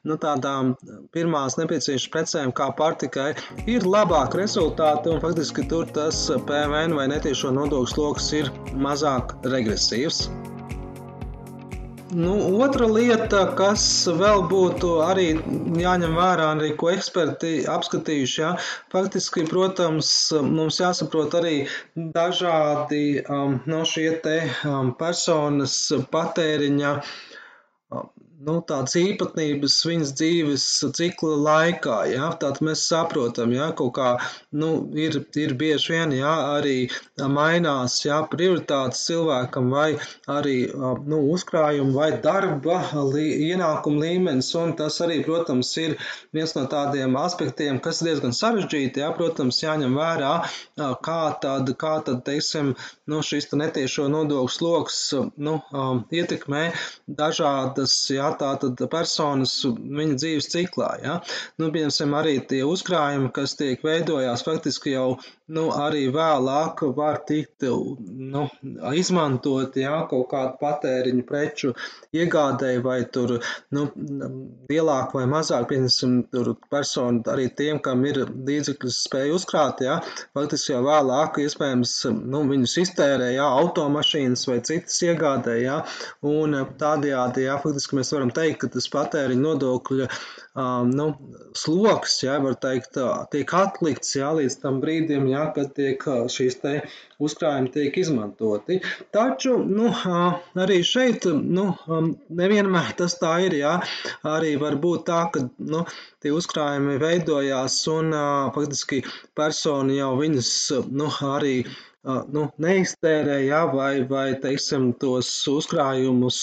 nu, 0.07 0.15
tādām 0.15 0.75
pirmās 1.11 1.59
nepieciešamās 1.59 2.11
precēm 2.13 2.55
kā 2.55 2.71
pārtikai, 2.79 3.33
ir 3.67 3.87
labāk 3.87 4.39
rezultāti 4.39 5.11
un 5.11 5.23
faktiski 5.23 5.67
tur 5.67 5.89
tas 5.91 6.27
PVN 6.47 6.95
vai 6.95 7.09
netiešo 7.11 7.51
nodokļu 7.51 7.95
sloks 7.95 8.31
ir 8.39 8.53
mazāk 8.75 9.35
regresīvs. 9.43 10.29
Nu, 12.15 12.33
otra 12.63 12.87
lieta, 12.87 13.41
kas 13.59 13.83
vēl 14.07 14.45
būtu 14.47 14.91
arī 15.03 15.25
jāņem 15.81 16.13
vērā, 16.15 16.45
arī 16.55 16.69
ko 16.79 16.91
eksperti 16.93 17.65
apskatījuši, 17.67 18.37
ja, 18.41 18.51
faktiski, 18.93 19.43
protams, 19.49 20.11
mums 20.47 20.79
jāsaprot 20.79 21.35
arī 21.41 21.55
dažādi 22.15 23.19
um, 23.27 23.59
no 23.67 23.83
šie 23.83 24.13
te 24.23 24.37
um, 24.47 24.93
personas 24.95 25.75
patēriņa 26.13 26.93
um, 26.95 27.15
nu, 28.45 28.59
tādas 28.69 28.93
īpatnības 28.99 29.75
viņas 29.87 30.11
dzīves 30.19 30.65
cikla 30.97 31.37
laikā. 31.45 31.97
Ja? 32.11 32.29
Tātad 32.37 32.61
mēs 32.65 32.83
saprotam, 32.89 33.53
ja, 33.55 33.71
kaut 33.77 33.95
kā 33.97 34.09
nu, 34.53 34.69
ir, 34.97 35.19
ir 35.39 35.55
bieži 35.57 35.95
vien 35.95 36.13
ja, 36.17 36.33
arī 36.57 36.89
mainās 37.17 37.99
ja, 38.05 38.19
prioritātes 38.29 39.05
cilvēkam, 39.07 39.71
vai 39.73 39.87
arī 40.31 40.57
nu, 40.73 41.21
uzkrājuma 41.33 41.95
vai 41.95 42.09
darba 42.23 42.81
lī, 43.09 43.27
ienākuma 43.49 44.05
līmenis. 44.05 44.53
Tas 44.77 44.99
arī, 45.05 45.19
protams, 45.25 45.73
ir 45.81 45.97
viens 46.35 46.53
no 46.57 46.65
tādiem 46.69 47.17
aspektiem, 47.19 47.81
kas 47.83 48.03
ir 48.03 48.11
diezgan 48.11 48.35
sarežģīti. 48.37 49.01
Ja? 49.01 49.11
Protams, 49.17 49.63
jāņem 49.63 49.97
vērā, 49.97 50.35
kā 50.77 51.21
tad, 51.41 51.73
kā 51.81 51.97
tad 52.05 52.23
teiksim, 52.27 52.75
nu, 53.09 53.23
šis 53.25 53.49
netiešo 53.57 54.07
nodokļu 54.13 54.53
sloks 54.53 55.01
nu, 55.41 55.57
ietekmē 56.13 56.63
dažādas. 57.07 57.95
Ja, 58.13 58.26
jā, 58.27 58.35
tā 58.39 58.53
tad 58.61 58.81
personas 58.91 59.53
viņa 59.65 60.17
dzīves 60.19 60.49
ciklā, 60.51 60.91
jā. 61.03 61.17
Nu, 61.59 61.71
piemēram, 61.71 62.15
arī 62.19 62.37
tie 62.49 62.63
uzkrājumi, 62.67 63.31
kas 63.35 63.55
tiek 63.59 63.83
veidojās 63.85 64.45
faktiski 64.47 64.95
jau 64.95 65.17
nu, 65.47 65.67
arī 65.71 66.07
vēlāk 66.11 66.83
var 66.95 67.21
tikt 67.27 67.63
nu, 67.63 68.43
izmantot 68.97 69.77
jā, 69.79 69.93
kaut 70.11 70.27
kādu 70.31 70.57
patēriņu 70.59 71.23
preču 71.27 71.73
iegādēji 72.15 72.83
vai 72.83 72.97
tur 73.13 73.37
nu, 73.75 73.85
lielāk 74.71 75.15
vai 75.15 75.25
mazāk, 75.31 75.69
piemēram, 75.71 76.25
tur 76.33 76.53
personu 76.71 77.23
arī 77.31 77.47
tiem, 77.55 77.79
kam 77.83 78.03
ir 78.07 78.23
līdzekļus 78.27 78.99
spēja 79.07 79.35
uzkrāt, 79.37 79.83
jā, 79.85 79.99
faktiski 80.35 80.73
jau 80.73 80.83
vēlāk 80.87 81.39
iespējams 81.45 81.95
nu, 82.17 82.43
viņus 82.51 82.77
iztērē, 82.83 83.31
jā, 83.37 83.47
automašīnas 83.63 84.47
vai 84.51 84.59
citas 84.67 84.99
iegādē, 85.07 85.57
jā, 85.63 85.79
un 86.27 86.59
tādējādi, 86.79 87.47
jā, 87.47 87.55
faktiski 87.63 87.99
mēs 87.99 88.13
varam 88.17 88.33
teikt, 88.35 88.59
ka 88.63 88.71
tas 88.73 88.89
patēriņa 88.93 89.43
nodokļa 89.43 90.07
um, 90.09 90.91
nu, 90.91 91.07
sloks, 91.57 92.19
jā, 92.25 92.37
var 92.43 92.57
teikt, 92.61 92.97
tiek 93.33 93.53
atlikts, 93.55 94.15
jā, 94.19 94.31
līdz 94.39 94.59
tam 94.63 94.81
brīdim, 94.83 95.29
jā, 95.31 95.47
kad 95.55 95.71
tiek 95.77 96.03
šīs 96.33 96.59
te 96.63 96.73
uzkrājumi 97.23 97.71
tiek 97.73 97.97
izmantoti. 97.97 98.79
Taču 99.15 99.57
nu, 99.65 99.89
arī 100.65 100.79
šeit 100.85 101.25
nu, 101.29 101.69
nevienmēr 102.41 102.93
tas 102.99 103.17
tā 103.21 103.37
ir. 103.47 103.57
Ja. 103.57 103.77
Arī 104.27 104.55
var 104.61 104.77
būt 104.81 105.07
tā, 105.09 105.23
ka 105.33 105.47
nu, 105.57 105.83
tie 106.23 106.33
uzkrājumi 106.35 106.99
veidojās 107.01 107.79
un 107.93 108.13
faktiski 108.55 109.03
persona 109.37 109.97
jau 109.97 110.13
viņas 110.19 110.51
nu, 110.91 111.09
arī 111.31 111.57
nu, 112.05 112.43
neiztērē, 112.61 113.37
ja, 113.47 113.63
vai, 113.71 114.01
vai 114.07 114.35
teiksim, 114.41 114.91
tos 115.01 115.29
uzkrājumus 115.51 116.39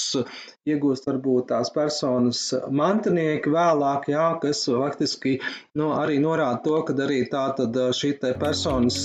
iegūst 0.68 1.06
varbūt 1.08 1.49
tās 1.52 1.70
personas 1.75 2.40
mantinieki 2.73 3.52
vēlāk, 3.52 4.08
ja, 4.12 4.26
kas 4.42 4.64
faktiski 4.68 5.38
nu, 5.78 5.92
arī 5.96 6.18
norāda 6.23 6.61
to, 6.64 6.82
ka 6.88 6.96
arī 7.06 7.23
tā 7.32 7.46
tad 7.58 7.76
šī 7.96 8.14
personas 8.40 8.99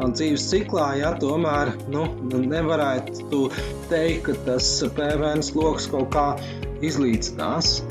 dzīves 0.00 0.48
ciklā, 0.50 0.94
ja, 1.02 1.14
tomēr 1.20 1.74
nu, 1.94 2.06
nevarētu 2.32 3.46
teikt, 3.92 4.24
ka 4.28 4.38
tas 4.48 4.70
PVN 4.96 5.44
sloks 5.44 5.90
kaut 5.92 6.10
kā 6.14 6.28
izlīdzinās. 6.84 7.82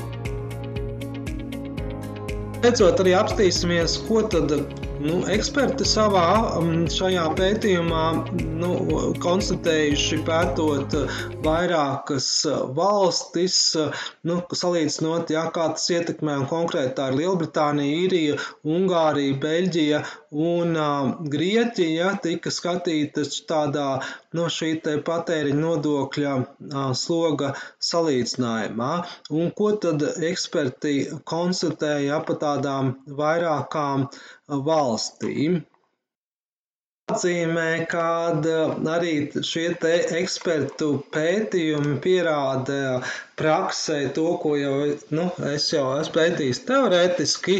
Beidzot, 2.64 3.00
arī 3.02 3.12
apstīsimies, 3.18 3.98
ko 4.08 4.22
tad 4.32 4.54
Nu, 5.04 5.18
eksperti 5.28 5.84
savā 5.84 6.28
um, 6.56 6.86
šajā 6.88 7.24
pētījumā 7.36 8.04
nu, 8.60 8.70
konstatējuši, 9.20 10.18
pētot 10.24 10.96
uh, 10.96 11.18
vairākas 11.44 12.28
uh, 12.48 12.62
valstis, 12.78 13.58
uh, 13.76 14.06
nu, 14.24 14.38
salīdzinot, 14.48 15.34
jā, 15.36 15.42
kā 15.52 15.66
tas 15.74 15.84
ietekmē 15.92 16.38
konkrēti 16.48 16.96
tā 16.96 17.10
ir 17.12 17.18
Lielbritānija, 17.18 17.98
Īrija, 18.06 18.38
Ungārija, 18.64 19.36
Beļģija 19.44 20.00
un 20.46 20.72
uh, 20.72 21.12
Grieķija, 21.36 22.14
tika 22.24 22.54
skatītas 22.62 23.42
tādā 23.50 23.90
no 24.38 24.46
šī 24.56 24.70
patēriņa 25.08 25.60
nodokļa 25.64 26.32
sloga 27.02 27.50
salīdzinājumā. 27.90 28.92
Un 29.40 29.52
ko 29.60 29.70
tad 29.86 30.06
eksperti 30.30 30.94
konstatēja 31.34 32.22
pa 32.30 32.38
tādām 32.46 32.94
vairākām 33.20 34.08
valstīm. 34.70 35.62
Atzīmē, 37.12 37.70
ka 37.92 38.02
arī 38.96 39.14
šie 39.48 39.66
ekspertu 40.18 40.86
pētījumi 41.16 41.98
pierāda 42.06 42.78
praksē 43.38 44.12
to, 44.14 44.26
ko 44.42 44.54
jau 44.58 44.74
nu, 45.14 45.26
es 45.50 45.66
jau 45.72 45.84
esmu 45.98 46.14
pētījis 46.14 46.60
teorētiski, 46.68 47.56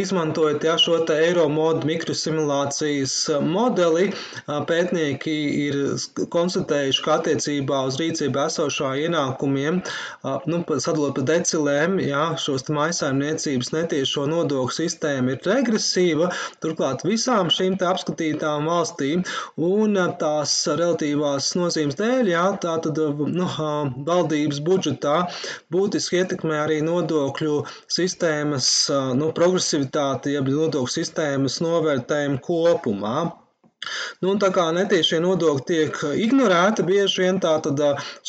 izmantojot 0.00 0.64
ja, 0.64 0.76
šo 0.80 1.02
te 1.08 1.16
Eiromodu 1.26 1.88
mikrosimulācijas 1.88 3.16
modeli, 3.44 4.08
pētnieki 4.46 5.36
ir 5.66 5.78
konstatējuši, 6.32 7.04
ka 7.04 7.18
attiecībā 7.18 7.82
uz 7.88 7.98
rīcību 8.00 8.42
esošā 8.46 8.94
ienākumiem, 9.04 9.82
nu, 10.48 10.62
sadalot 10.70 11.18
pa 11.18 11.26
decilēm, 11.32 11.98
ja, 12.04 12.24
šos 12.40 12.68
maisaimniecības 12.72 13.72
netiešo 13.76 14.26
nodokļu 14.32 14.76
sistēma 14.78 15.36
ir 15.36 15.44
regresīva, 15.52 16.30
turklāt 16.64 17.04
visām 17.08 17.52
šīm 17.52 17.76
te 17.80 17.88
apskatītām 17.88 18.68
valstīm 18.70 19.26
un 19.68 20.00
tās 20.20 20.56
relatīvās 20.72 21.52
nozīmes 21.60 22.00
dēļ, 22.00 22.32
ja, 22.32 22.48
tā 22.62 22.78
tad, 22.84 22.98
nu, 23.28 23.48
valdības 24.08 24.64
budžeta 24.64 24.77
budžetā 24.78 25.16
būtiski 25.74 26.22
ietekmē 26.22 26.62
arī 26.62 26.78
nodokļu 26.86 27.58
sistēmas 27.98 28.70
nu, 29.18 29.32
progresivitāti, 29.36 30.38
jeb 30.38 30.48
nodokļu 30.54 30.96
sistēmas 31.00 31.60
novērtējumu 31.66 32.40
kopumā. 32.46 33.18
Nu, 34.24 34.32
tā 34.42 34.48
kā 34.54 34.62
netiešie 34.76 35.18
nodokļi 35.22 35.64
tiek 35.68 35.98
ignorēti, 36.24 36.84
bieži 36.88 37.22
vien 37.22 37.36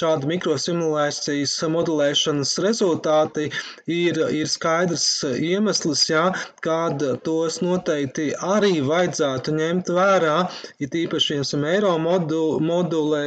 šāda 0.02 0.30
mikrosimulācijas 0.32 1.56
modelēšanas 1.76 2.52
rezultāti 2.66 3.48
ir, 3.96 4.20
ir 4.42 4.52
skaidrs 4.54 5.08
iemesls, 5.32 6.04
jā, 6.12 6.28
kad 6.68 7.06
tos 7.26 7.58
noteikti 7.66 8.28
arī 8.58 8.76
vajadzētu 8.92 9.58
ņemt 9.58 9.90
vērā, 9.98 10.38
ir 10.86 10.94
tīpaši, 10.94 11.40
ja 11.40 11.64
eiro 11.74 11.98
modu, 12.06 12.46
modulē, 12.70 13.26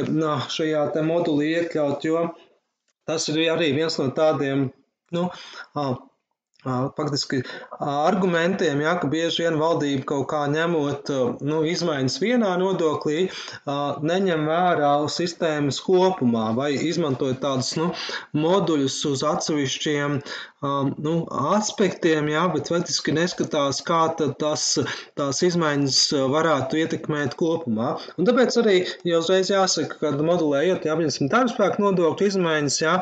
šajā 0.57 0.87
te 0.95 1.03
modulī 1.11 1.51
iekļaut, 1.57 2.07
jo 2.07 2.27
Tas 3.09 3.27
ir 3.31 3.43
arī 3.51 3.73
viens 3.75 3.99
no 3.99 4.09
tādiem 4.15 4.67
nu, 5.13 5.29
faktiski 6.97 7.41
argumentiem, 7.79 8.81
ja, 8.81 8.93
ka 8.99 9.09
bieži 9.11 9.43
vien 9.43 9.57
valdība 9.59 10.05
kaut 10.13 10.29
kā 10.31 10.43
ņemot 10.51 11.11
nu, 11.43 11.59
izmaiņas 11.67 12.15
vienā 12.23 12.53
nodoklī, 12.61 13.27
neņem 14.11 14.47
vērā 14.47 14.93
sistēmas 15.11 15.81
kopumā 15.83 16.45
vai 16.55 16.71
izmantojot 16.91 17.41
tādus 17.43 17.73
nu, 17.79 17.91
moduļus 18.45 19.01
uz 19.11 19.25
atsevišķiem 19.33 20.21
nu, 20.63 21.13
aspektiem, 21.53 22.29
jā, 22.31 22.45
bet 22.53 22.71
faktiski 22.71 23.15
neskatās, 23.15 23.81
kā 23.83 24.05
tas, 24.39 24.65
tās 25.19 25.41
izmaiņas 25.43 25.99
varētu 26.31 26.79
ietekmēt 26.83 27.35
kopumā. 27.39 27.97
Un 28.15 28.29
tāpēc 28.29 28.57
arī 28.61 28.77
jau 29.09 29.19
uzreiz 29.19 29.51
jāsaka, 29.51 29.99
ka 29.99 30.13
modulējot, 30.15 30.87
jā, 30.87 30.95
piemēram, 30.95 31.31
darbspēku 31.33 31.83
nodokļu 31.83 32.31
izmaiņas, 32.31 32.79
jā, 32.85 32.95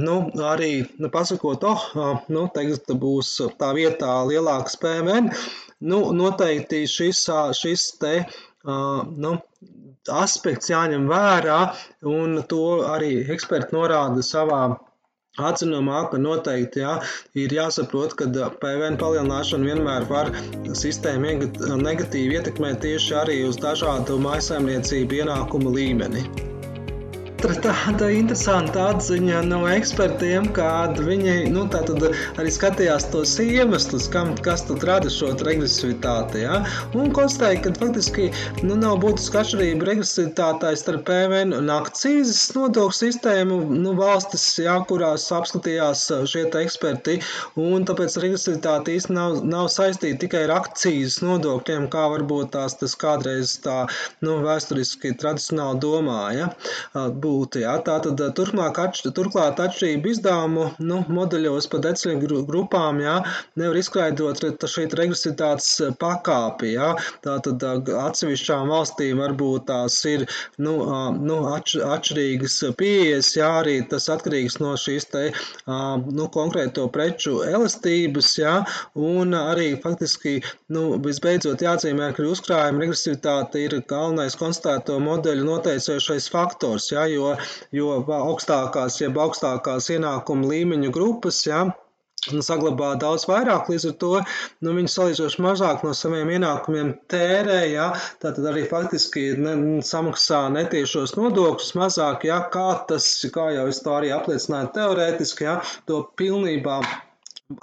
nu, 0.00 0.18
arī 0.50 0.72
nu, 0.98 1.12
pasakot, 1.12 1.68
oh, 1.68 1.88
nu, 2.32 2.48
teiks, 2.56 2.82
tagad 2.86 3.00
būs 3.02 3.34
tā 3.60 3.72
vietā 3.76 4.12
lielāks 4.28 4.78
PVN, 4.80 5.30
nu, 5.90 6.02
noteikti 6.16 6.84
šis, 6.90 7.24
šis 7.58 7.88
te, 8.02 8.14
nu, 8.64 9.34
aspekts 10.10 10.70
jāņem 10.72 11.06
vērā, 11.10 11.58
un 12.10 12.40
to 12.50 12.82
arī 12.90 13.20
eksperti 13.34 13.76
norāda 13.76 14.24
savā 14.26 14.62
Atzinumā, 15.40 15.98
ka 16.12 16.18
noteikti 16.20 16.82
jā, 16.82 16.98
ir 17.40 17.54
jāsaprot, 17.56 18.12
ka 18.18 18.28
PVN 18.60 19.00
palielināšana 19.00 19.70
vienmēr 19.70 20.04
var 20.12 20.28
sistēmu 20.76 21.48
negatīvi 21.80 22.36
ietekmēt 22.36 22.84
tieši 22.84 23.20
arī 23.24 23.42
uz 23.48 23.56
dažādu 23.66 24.20
maisaimniecību 24.28 25.22
ienākumu 25.22 25.72
līmeni 25.72 26.51
tāda 27.42 28.06
interesanta 28.14 28.84
atziņa 28.92 29.40
no 29.48 29.62
ekspertiem, 29.66 30.44
kad 30.54 30.98
viņi 31.02 31.48
nu, 31.50 31.64
arī 32.38 32.52
skatījās 32.54 33.08
tos 33.10 33.32
iemeslus, 33.42 34.06
kam, 34.12 34.30
kas 34.46 34.62
tad 34.68 34.84
rada 34.86 35.10
šo 35.10 35.32
regresivitāti. 35.34 36.44
Ja? 36.44 36.60
Un 36.94 37.10
konstatēja, 37.16 37.64
ka 37.64 37.72
faktiski 37.80 38.28
nu, 38.62 38.76
nav 38.78 39.00
būtiska 39.02 39.40
atšķirība 39.42 39.88
regresivitātei 39.90 40.76
starp 40.78 41.02
PVN 41.08 41.56
un 41.56 41.72
akcijas 41.74 42.44
nodokļu 42.54 42.98
sistēmu 43.00 43.58
nu, 43.72 43.96
valstis, 43.98 44.46
ja, 44.62 44.78
kurās 44.86 45.26
apskatījās 45.34 46.04
šie 46.30 46.46
eksperti. 46.62 47.18
Un 47.58 47.88
tāpēc 47.88 48.20
regresivitāte 48.22 48.94
īstenībā 48.94 49.18
nav, 49.18 49.42
nav 49.48 49.66
saistīta 49.72 50.22
tikai 50.24 50.44
ar 50.46 50.54
akcijas 50.60 51.18
nodokļiem, 51.24 51.90
kā 51.92 52.06
varbūt 52.14 52.54
tās 52.54 52.78
tas 52.78 52.94
kādreiz 52.98 53.58
tā 53.64 53.82
nu, 54.22 54.38
vēsturiski 54.46 55.16
tradicionāli 55.18 55.82
domāja. 55.82 56.52
Bū 56.94 57.31
būtu. 57.32 57.62
Ja? 57.64 57.78
Tātad 57.86 58.20
turpmāk, 58.36 58.78
atš, 58.84 59.06
turklāt 59.16 59.60
atšķirību 59.62 60.12
izdevumu 60.12 60.68
nu, 60.84 61.02
modeļos 61.08 61.68
pa 61.72 61.80
deciļu 61.86 62.44
grupām 62.48 63.00
ja? 63.02 63.18
nevar 63.60 63.78
izskaidrot 63.80 64.42
šī 64.72 64.86
regresivitātes 64.98 65.70
pakāpi. 66.00 66.74
Ja? 66.76 66.92
Tātad 67.24 67.62
atsevišķām 67.62 68.72
valstīm 68.72 69.22
varbūt 69.22 69.68
tās 69.70 69.98
ir 70.08 70.26
nu, 70.62 70.76
nu, 71.22 71.38
atš, 71.52 71.78
atšķirīgas 71.96 72.58
pieejas, 72.78 73.32
ja? 73.38 73.50
arī 73.62 73.78
tas 73.88 74.08
atkarīgs 74.12 74.58
no 74.62 74.74
šīs 74.80 75.08
te 75.12 75.24
nu, 75.66 76.28
konkrēto 76.34 76.88
preču 76.92 77.40
elastības, 77.46 78.32
ja? 78.40 78.56
un 78.98 79.36
arī 79.38 79.72
faktiski 79.82 80.38
nu, 80.74 80.84
visbeidzot 81.04 81.64
jāatzīmē, 81.64 82.12
ka 82.16 82.26
uzkrājuma 82.28 82.84
regresivitāte 82.84 83.64
ir 83.66 83.78
galvenais 83.88 84.36
konstatēto 84.38 84.98
modeļu 85.02 85.46
noteicošais 85.48 86.28
faktors, 86.32 86.90
ja? 86.94 87.06
jo 87.10 87.21
jo, 87.22 87.36
jo 87.78 88.18
augstākās, 88.18 89.00
jeb 89.02 89.20
augstākās 89.22 89.90
ienākuma 89.94 90.50
līmeņu 90.52 90.92
grupas, 90.94 91.40
ja, 91.46 91.64
saglabā 92.22 92.92
daudz 93.02 93.24
vairāk, 93.26 93.68
līdz 93.72 93.86
ar 93.88 93.94
to 93.98 94.10
nu, 94.62 94.74
viņi 94.76 94.90
salīdzinoši 94.94 95.42
mazāk 95.42 95.82
no 95.82 95.92
saviem 95.96 96.30
ienākumiem 96.36 96.92
tērē, 97.10 97.60
ja, 97.72 97.88
tātad 98.22 98.46
arī 98.52 98.64
faktiski 98.70 99.32
ne, 99.42 99.54
samaksā 99.86 100.44
netiešos 100.54 101.16
nodokļus 101.18 101.74
mazāk, 101.80 102.28
ja, 102.30 102.42
kā 102.54 102.68
tas, 102.88 103.08
kā 103.34 103.50
jau 103.56 103.66
es 103.72 103.82
to 103.82 103.96
arī 103.96 104.12
apliecināju 104.14 104.70
teorētiski, 104.78 105.48
ja, 105.48 105.58
to 105.90 106.04
pilnībā 106.18 106.80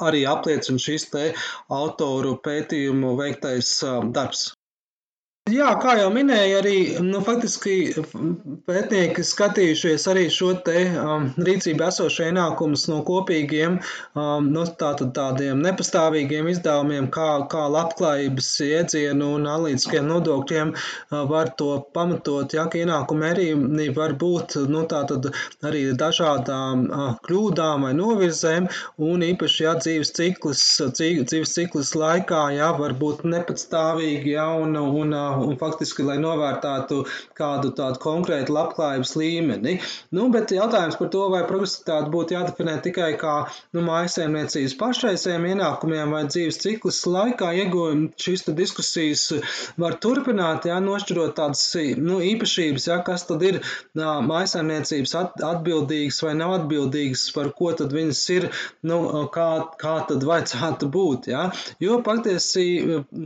arī 0.05 0.25
apliecina 0.29 0.81
šis 0.81 1.09
te 1.13 1.25
autoru 1.73 2.35
pētījumu 2.43 3.15
veiktais 3.19 3.79
darbs. 4.13 4.49
Jā, 5.49 5.69
kā 5.81 5.95
jau 5.97 6.09
minēju, 6.13 6.57
arī 6.59 6.73
nu, 7.01 7.19
faktiski 7.25 7.73
pētnieki 8.69 9.23
skatījušies 9.25 10.03
arī 10.11 10.25
šo 10.33 10.51
te 10.65 10.83
um, 11.01 11.29
rīcību 11.41 11.85
esošo 11.87 12.27
ienākumus 12.27 12.83
no 12.91 12.99
kopīgiem, 13.07 13.79
um, 14.13 14.49
no 14.53 14.65
tātad 14.81 15.09
tādiem 15.15 15.63
nepastāvīgiem 15.63 16.51
izdevumiem, 16.51 17.07
kā, 17.15 17.29
kā 17.49 17.63
labklājības 17.73 18.49
iedzienu 18.67 19.31
un 19.39 19.47
analītiskiem 19.49 20.05
nodokļiem 20.11 20.73
uh, 20.75 21.23
var 21.31 21.49
to 21.57 21.71
pamatot, 21.97 22.53
ja, 22.53 22.67
ka 22.69 22.83
ienākumi 22.83 23.29
arī 23.31 23.47
var 23.97 24.13
būt, 24.21 24.59
nu, 24.69 24.83
tātad 24.91 25.31
arī 25.65 25.87
dažādām 25.97 26.85
uh, 26.85 27.07
kļūdām 27.25 27.87
vai 27.87 27.95
novirzēm, 27.97 28.69
un 29.09 29.25
īpaši, 29.31 29.65
ja 29.65 29.73
dzīves 29.81 30.13
ciklis, 30.19 30.67
dzīves 30.93 31.57
ciklis 31.57 31.95
laikā, 31.97 32.45
ja, 32.59 32.69
var 32.77 32.93
būt 33.01 33.25
nepastāvīgi, 33.25 34.37
ja, 34.37 34.51
un, 34.61 34.77
un 34.77 35.17
uh, 35.17 35.28
un 35.37 35.57
faktiski, 35.59 36.05
lai 36.07 36.17
novērtētu 36.21 37.01
kādu 37.37 37.73
tādu 37.77 38.01
konkrētu 38.03 38.55
labklājības 38.55 39.15
līmeni. 39.19 39.77
Nu, 40.15 40.29
bet 40.33 40.53
jautājums 40.55 40.97
par 40.99 41.11
to, 41.13 41.25
vai 41.33 41.43
progresivitāte 41.47 42.11
būtu 42.13 42.35
jādefinē 42.35 42.77
tikai 42.85 43.11
kā 43.21 43.35
nu, 43.75 43.83
mājasēmniecības 43.87 44.77
pašreizējiem 44.79 45.49
ienākumiem 45.53 46.15
vai 46.15 46.23
dzīves 46.29 46.61
ciklas 46.63 47.01
laikā 47.09 47.51
iegūmi, 47.63 48.11
šīs 48.19 48.47
diskusijas 48.57 49.25
var 49.79 49.97
turpināt, 50.03 50.67
jā, 50.69 50.79
nošķirot 50.83 51.35
tādas 51.37 51.65
nu, 51.99 52.19
īpašības, 52.25 52.87
jā, 52.89 52.99
kas 53.05 53.25
tad 53.29 53.43
ir 53.45 53.59
mājasēmniecības 53.95 55.15
atbildīgas 55.49 56.21
vai 56.25 56.35
nav 56.39 56.55
atbildīgas, 56.59 57.27
par 57.35 57.51
ko 57.57 57.71
tad 57.77 57.93
viņas 57.95 58.23
ir, 58.35 58.49
nu, 58.89 58.99
kā, 59.33 59.49
kā 59.79 59.95
tad 60.09 60.25
vajadzētu 60.27 60.89
būt. 60.93 61.29
Jā. 61.33 61.49
Jo 61.83 61.99
patiesi 62.05 62.65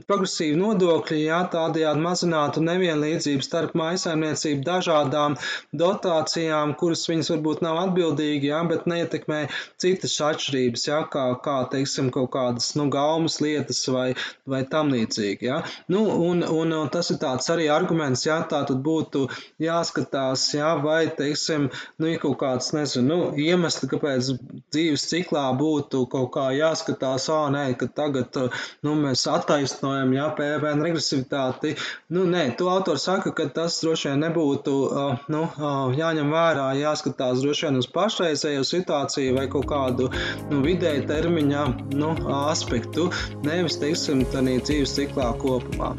progresīvi 0.07 0.57
nodokļi, 0.59 1.23
jā, 1.27 1.39
tādējādi 1.53 1.92
mazinātu 2.01 2.63
nevienlīdzību 2.63 3.45
starp 3.45 3.75
maisaimniecību 3.77 4.63
dažādām 4.65 5.37
dotācijām, 5.75 6.73
kuras 6.79 7.05
viņas 7.09 7.31
varbūt 7.33 7.63
nav 7.65 7.79
atbildīgi, 7.87 8.49
jā, 8.51 8.61
bet 8.69 8.87
neietekmē 8.89 9.39
citas 9.81 10.15
atšķirības, 10.29 10.87
jā, 10.89 11.01
kā, 11.13 11.25
kā 11.45 11.57
teiksim, 11.71 12.09
kaut 12.15 12.31
kādas, 12.35 12.71
nu, 12.79 12.87
gaumas 12.93 13.39
lietas 13.43 13.81
vai, 13.93 14.07
vai 14.49 14.63
tam 14.69 14.93
līdzīgi, 14.93 15.49
jā. 15.49 15.61
Nu, 15.91 16.03
un, 16.29 16.43
un, 16.47 16.75
un 16.79 16.91
tas 16.93 17.11
ir 17.13 17.19
tāds 17.21 17.49
arī 17.53 17.69
arguments, 17.73 18.25
jā, 18.27 18.39
tā 18.49 18.63
tad 18.69 18.81
būtu 18.85 19.25
jāskatās, 19.63 20.45
jā, 20.57 20.73
vai, 20.83 21.01
teiksim, 21.17 21.69
nu, 21.99 22.11
ir 22.11 22.21
kaut 22.23 22.39
kāds, 22.43 22.71
nezinu, 22.75 23.07
nu, 23.09 23.19
iemesli, 23.39 23.89
kāpēc 23.91 24.33
dzīves 24.73 25.07
ciklā 25.11 25.45
būtu 25.59 26.05
kaut 26.11 26.31
kā 26.35 26.49
jāskatās, 26.55 27.29
ā, 27.33 27.41
nē, 27.53 27.65
ka 27.79 27.89
tagad, 27.93 28.37
nu, 28.85 28.95
mēs 28.99 29.25
attaisnojam, 29.29 30.13
jā, 30.15 30.29
PVN 30.37 30.83
regresivitāti, 30.87 31.75
Nu, 32.13 32.25
nē, 32.29 32.45
to 32.59 32.69
autors 32.71 33.05
saka, 33.07 33.33
ka 33.35 33.47
tas 33.55 33.79
droši 33.83 34.11
vien 34.11 34.25
nebūtu 34.25 34.73
uh, 34.85 35.25
nu, 35.33 35.43
uh, 35.47 35.93
jāņem 35.97 36.33
vērā, 36.33 36.69
jāskatās 36.79 37.43
droši 37.43 37.69
vien 37.69 37.81
uz 37.81 37.89
pašreizējo 37.93 38.65
situāciju 38.67 39.37
vai 39.39 39.47
kaut 39.51 39.69
kādu 39.71 40.09
nu, 40.51 40.63
vidēja 40.65 41.07
termiņa 41.09 41.67
nu, 41.99 42.15
aspektu, 42.43 43.09
nevis, 43.47 43.79
teiksim, 43.81 44.25
tādā 44.33 44.59
dzīves 44.63 44.97
ciklā 44.99 45.31
kopumā 45.41 45.93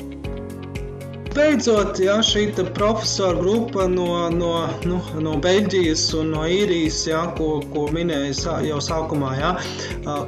beidzot, 1.35 1.99
ja, 2.03 2.17
šī 2.23 2.45
profesora 2.75 3.35
grupa 3.39 3.87
no, 3.91 4.29
no, 4.31 4.53
nu, 4.87 4.99
no 5.23 5.35
Beļģijas 5.43 6.03
un 6.19 6.31
no 6.35 6.45
īrijas, 6.47 7.01
ja, 7.09 7.25
ko, 7.39 7.59
ko 7.73 7.87
minēju 7.95 8.55
jau 8.69 8.79
sākumā, 8.83 9.33
ja, 9.41 9.51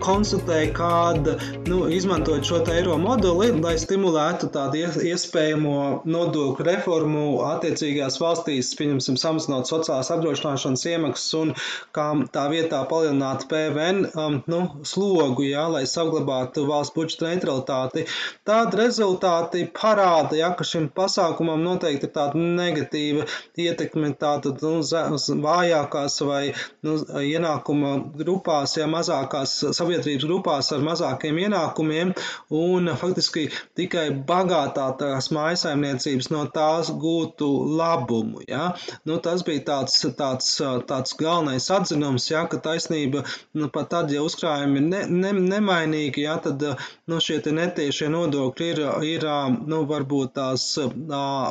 konsultēja, 0.03 0.73
kāda 0.77 1.37
nu, 1.69 1.85
izmantojot 1.93 2.49
šo 2.49 2.61
eiro 2.73 2.97
modeli, 3.01 3.53
lai 3.63 3.77
stimulētu 3.81 4.51
tādu 4.55 4.83
iespējamo 5.07 5.77
nodokļu 6.09 6.67
reformu 6.67 7.25
attiecīgās 7.53 8.19
valstīs, 8.23 8.73
pieņemsim, 8.79 9.19
samazinot 9.21 9.71
sociālās 9.71 10.11
apdrošināšanas 10.15 10.87
iemaksas 10.91 11.39
un 11.39 11.55
kā 11.97 12.09
tā 12.35 12.49
vietā 12.53 12.83
palielināt 12.91 13.47
PVN 13.51 14.03
um, 14.11 14.41
nu, 14.51 14.63
slogu, 14.87 15.47
ja, 15.47 15.69
lai 15.71 15.85
saglabātu 15.91 16.67
valsts 16.71 16.97
budžeta 16.97 17.31
neutralitāti. 17.31 18.07
Tādi 18.47 18.83
rezultāti 18.83 19.67
parāda, 19.77 20.39
ja, 20.39 20.53
ka 20.57 20.67
šim 20.67 20.91
pasākumam 20.97 21.63
noteikti 21.65 22.09
ir 22.09 22.13
tāda 22.15 22.41
negatīva 22.41 23.27
ietekme 23.61 24.13
tātad 24.21 24.63
nu, 24.65 24.81
uz 24.81 25.29
vājākās 25.47 26.19
vai 26.27 26.43
nu, 26.87 26.97
ienākuma 27.21 27.93
grupās, 28.19 28.77
ja 28.79 28.89
mazākās 28.91 29.55
sabiedrības 29.77 30.27
grupās 30.29 30.73
ar 30.75 30.85
mazākiem 30.87 31.39
ienākumiem, 31.47 32.13
un 32.57 32.93
faktiski 33.01 33.47
tikai 33.79 34.09
bagātākās 34.29 35.31
mājasaimniecības 35.37 36.31
no 36.35 36.45
tās 36.55 36.91
gūtu 36.91 37.51
labumu. 37.79 38.45
Ja? 38.49 38.71
Nu, 39.09 39.19
tas 39.23 39.45
bija 39.47 39.65
tāds, 39.71 39.99
tāds, 40.19 40.53
tāds 40.89 41.17
galvenais 41.21 41.69
atzinums, 41.73 42.31
ja, 42.31 42.47
ka 42.51 42.61
taisnība 42.63 43.25
nu, 43.57 43.71
pat 43.73 43.91
tad, 43.93 44.13
ja 44.15 44.25
uzkrājumi 44.27 44.81
ir 44.81 44.89
ne, 44.91 45.03
ne, 45.11 45.33
nemainīgi, 45.55 46.27
ja, 46.27 46.39
tad 46.43 46.63
nu, 46.63 47.21
šie 47.23 47.41
netiešie 47.57 48.09
nodokļi 48.13 48.71
ir, 48.73 48.83
ir 49.07 49.27
nu, 49.67 49.83
varbūt 49.89 50.35
tās 50.39 50.67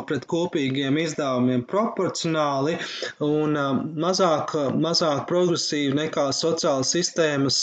pret 0.10 0.26
kopīgiem 0.32 0.98
izdevumiem 1.02 1.64
proporcionāli 1.70 2.78
un 3.26 3.56
mazāk, 4.02 4.56
mazāk 4.82 5.26
progresīvi 5.30 5.96
nekā 6.00 6.28
sociālas 6.36 6.94
sistēmas 6.96 7.60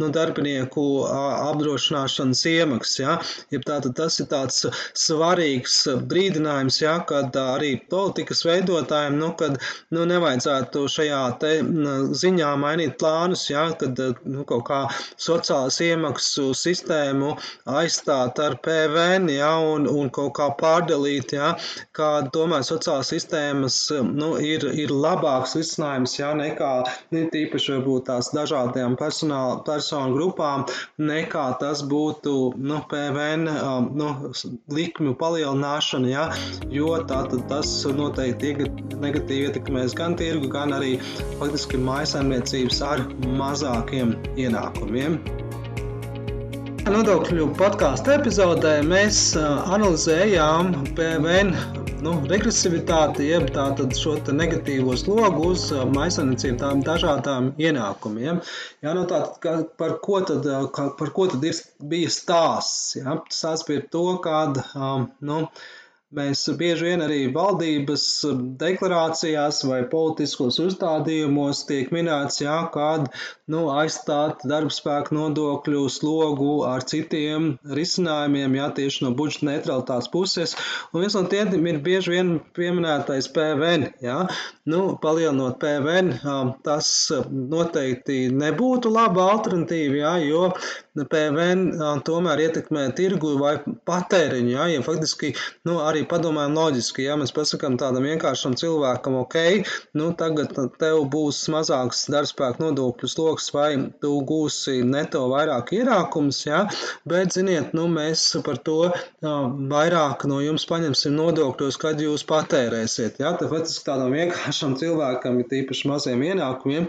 nu, 0.00 0.10
darbinieku 0.14 0.86
apdrošināšanas 1.06 2.44
iemaksas. 2.52 2.98
Ja? 3.02 3.16
Ja 3.54 3.62
tātad 3.66 3.96
tas 3.98 4.18
ir 4.22 4.28
tāds 4.30 4.64
svarīgs 4.96 5.78
brīdinājums, 6.10 6.80
ja, 6.82 6.98
kad 7.08 7.36
arī 7.40 7.74
politikas 7.90 8.44
veidotājiem, 8.46 9.18
nu, 9.20 9.32
kad 9.38 9.58
nu, 9.94 10.04
nevajadzētu 10.08 10.86
šajā 10.92 11.22
te 11.42 11.52
ziņā 12.22 12.52
mainīt 12.60 12.96
plānus, 13.00 13.46
ja, 13.50 13.68
kad 13.80 14.00
nu, 14.24 14.44
kaut 14.48 14.66
kā 14.68 14.80
sociālas 15.22 15.78
iemaksu 15.84 16.50
sistēmu 16.56 17.34
aizstāt 17.78 18.40
ar 18.42 18.58
PVN 18.64 19.30
ja, 19.32 19.52
un, 19.74 19.88
un 19.90 20.10
kaut 20.14 20.34
kā 20.38 20.50
pārdalīt 20.60 21.05
nodalīt, 21.06 21.32
ja, 21.36 21.54
kā 21.96 22.26
tomēr 22.32 22.64
sociālās 22.66 23.10
sistēmas 23.12 23.76
nu, 24.02 24.36
ir, 24.38 24.66
ir 24.74 24.90
labāks 24.90 25.56
risinājums 25.56 26.18
ja, 26.18 26.32
nekā 26.34 26.72
nu, 27.12 27.26
tīpaši 27.32 27.76
varbūt 27.76 28.06
tās 28.10 28.32
dažādajām 28.34 28.96
personu 28.98 30.14
grupām, 30.16 30.66
nekā 30.98 31.46
tas 31.60 31.82
būtu 31.82 32.54
nu, 32.56 32.80
PVN 32.90 33.46
nu, 33.96 34.10
likmju 34.72 35.16
palielināšana, 35.18 36.10
ja, 36.10 36.26
jo 36.70 36.96
tā, 37.06 37.24
tas 37.48 37.72
noteikti 37.86 38.54
negatīvi 38.96 39.50
ietekmēs 39.50 39.96
gan 39.96 40.16
tirgu, 40.18 40.50
gan 40.50 40.74
arī 40.76 40.96
faktiski 41.38 41.80
mājasemniecības 41.80 42.82
ar 42.86 43.06
mazākiem 43.38 44.16
ienākumiem. 44.36 45.20
Nodokļu 46.86 47.48
podkāstu 47.58 48.12
epizodē 48.14 48.76
mēs 48.86 49.16
analizējām 49.42 50.68
PVN 50.94 51.48
nu, 52.04 52.12
regresivitāti, 52.30 53.24
jeb 53.26 53.48
tātad 53.56 53.96
šo 53.98 54.12
negatīvo 54.30 54.94
slogu 55.00 55.48
uz 55.50 55.64
maisanicību 55.96 56.60
tām 56.60 56.84
dažādām 56.86 57.48
ienākumiem. 57.58 58.38
Jā, 58.86 58.92
nu 58.94 59.02
tātad, 59.10 59.72
par 59.82 59.96
ko 60.04 60.20
tad, 60.30 60.46
par 61.00 61.10
ko 61.16 61.26
tad 61.32 61.48
ir, 61.50 61.58
bija 61.90 62.12
stāsts? 62.14 62.94
Jā? 63.00 63.18
Stāsts 63.34 63.66
bija 63.66 63.82
to, 63.90 64.06
kāda, 64.22 64.62
nu, 65.26 65.40
Mēs 66.14 66.44
bieži 66.54 66.84
vien 66.86 67.00
arī 67.02 67.16
valdības 67.34 68.02
deklarācijās 68.60 69.56
vai 69.66 69.80
politiskos 69.90 70.60
uzstādījumos 70.62 71.64
tiek 71.66 71.90
minēts, 71.90 72.38
jā, 72.44 72.54
kāda 72.70 73.10
nu, 73.50 73.64
aizstāt 73.74 74.44
darbspēku 74.46 75.16
nodokļu 75.18 75.82
slogu 75.90 76.52
ar 76.68 76.86
citiem 76.86 77.48
risinājumiem, 77.78 78.54
jā, 78.54 78.68
tieši 78.78 79.02
no 79.02 79.10
budžeta 79.18 79.48
neutralitātes 79.50 80.12
puses. 80.14 80.54
Un 80.92 81.02
viens 81.02 81.18
no 81.18 81.24
tiem 81.26 81.66
ir 81.72 81.82
bieži 81.82 82.14
vien 82.14 82.32
pieminētais 82.54 83.26
PVN. 83.34 83.90
Jā. 84.06 84.20
Nu, 84.70 84.84
palielinot 85.02 85.58
PVN, 85.58 86.14
tas 86.62 86.92
noteikti 87.26 88.28
nebūtu 88.30 88.94
laba 88.94 89.26
alternatīva, 89.34 89.98
jā, 90.04 90.16
jo 90.30 90.48
PVN 90.96 92.00
tomēr 92.06 92.40
ietekmē 92.46 92.86
tirgu 92.96 93.34
vai 93.40 93.56
patēriņu. 93.88 94.52
Jā, 94.54 94.66
ja 94.72 94.84
faktiski 94.84 95.32
nu, 95.68 95.76
arī 95.84 96.06
padomājam 96.08 96.56
loģiski, 96.56 97.04
ja 97.04 97.16
mēs 97.20 97.34
pasakām 97.36 97.76
tādam 97.80 98.06
vienkāršam 98.08 98.56
cilvēkam, 98.56 99.18
ok, 99.20 99.36
nu 99.98 100.10
tagad 100.16 100.54
tev 100.80 101.02
būs 101.12 101.42
mazāks 101.52 102.06
darbspēku 102.12 102.64
nodokļu 102.64 103.10
sloks 103.12 103.50
vai 103.54 103.68
tu 104.00 104.14
gūsi 104.26 104.80
neto 104.86 105.26
vairāk 105.32 105.74
ienākums, 105.76 106.40
jā, 106.46 106.64
bet 107.08 107.36
ziniet, 107.36 107.74
nu 107.76 107.86
mēs 107.92 108.24
par 108.46 108.60
to 108.64 108.92
vairāk 109.22 110.24
no 110.30 110.40
jums 110.44 110.66
paņemsim 110.70 111.16
nodokļos, 111.16 111.80
kad 111.82 112.00
jūs 112.00 112.24
patērēsiet. 112.28 113.20
Jā, 113.20 113.34
tad 113.36 113.52
faktiski 113.52 113.86
tādam 113.86 114.16
vienkāršam 114.16 114.76
cilvēkam 114.80 115.40
ir 115.42 115.50
tīpaši 115.52 115.92
maziem 115.92 116.24
ienākumiem, 116.30 116.88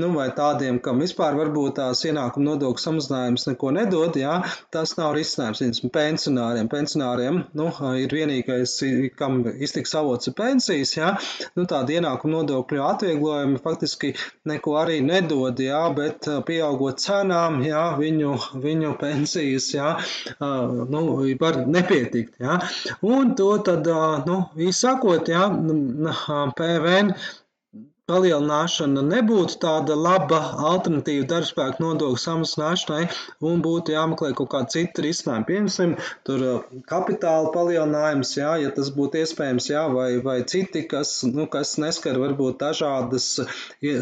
nu 0.00 0.10
vai 0.16 0.28
tādiem, 0.34 0.80
kam 0.82 1.02
vispār 1.04 1.38
varbūt 1.38 1.78
tās 1.78 2.04
ienākuma 2.08 2.52
nodokļu 2.52 2.84
samazinājums 2.84 3.43
mums 3.44 3.52
neko 3.52 3.70
nedod, 3.72 4.16
jā, 4.16 4.42
tas 4.72 4.96
nav 4.96 5.14
risinājums. 5.14 5.82
Pensionāriem, 5.92 6.68
pensionāriem 6.68 7.42
nu, 7.54 7.68
ir 7.98 8.08
vienīgais, 8.12 8.78
kam 9.18 9.44
iztiks 9.60 9.94
avots 9.94 10.28
ir 10.28 10.34
pensijas, 10.34 10.94
jā, 10.96 11.12
nu, 11.56 11.66
tāda 11.66 11.98
ienākuma 11.98 12.40
nodokļu 12.40 12.82
atvieglojumi 12.84 13.60
faktiski 13.64 14.14
neko 14.48 14.78
arī 14.80 15.00
nedod, 15.04 15.58
jā, 15.60 15.82
bet 15.94 16.28
pieaugot 16.46 17.00
cenām, 17.00 17.62
jā, 17.64 17.84
viņu, 17.98 18.34
viņu 18.64 18.96
pensijas, 19.00 19.70
jā, 19.74 19.94
nu, 20.40 21.04
var 21.40 21.64
nepietikt, 21.66 22.40
jā. 22.40 22.58
Un 23.04 23.34
to 23.38 23.52
tad, 23.64 23.88
nu, 24.28 24.42
īsākot, 24.56 25.28
jā, 25.32 25.48
PVN 26.56 27.14
palielināšana 28.10 29.00
nebūtu 29.06 29.56
tāda 29.62 29.94
laba 29.96 30.38
alternatīva 30.70 31.24
darbspēku 31.30 31.80
nodokļu 31.80 32.20
samazināšanai 32.20 33.04
un 33.48 33.62
būtu 33.64 33.94
jāmeklē 33.94 34.34
kaut 34.36 34.50
kāda 34.52 34.74
cita 34.74 35.04
risinājuma. 35.04 35.46
Piemēram, 35.48 35.94
tur 36.28 36.44
uh, 36.44 36.82
kapitāla 36.90 37.48
palielinājums, 37.54 38.34
jā, 38.36 38.50
ja 38.60 38.72
tas 38.76 38.90
būtu 38.92 39.22
iespējams, 39.22 39.70
jā, 39.72 39.86
vai, 39.92 40.08
vai 40.24 40.36
citi, 40.48 40.84
kas, 40.90 41.14
nu, 41.30 41.46
kas 41.48 41.76
neskar 41.80 42.20
varbūt 42.20 42.60
dažādas 42.60 43.30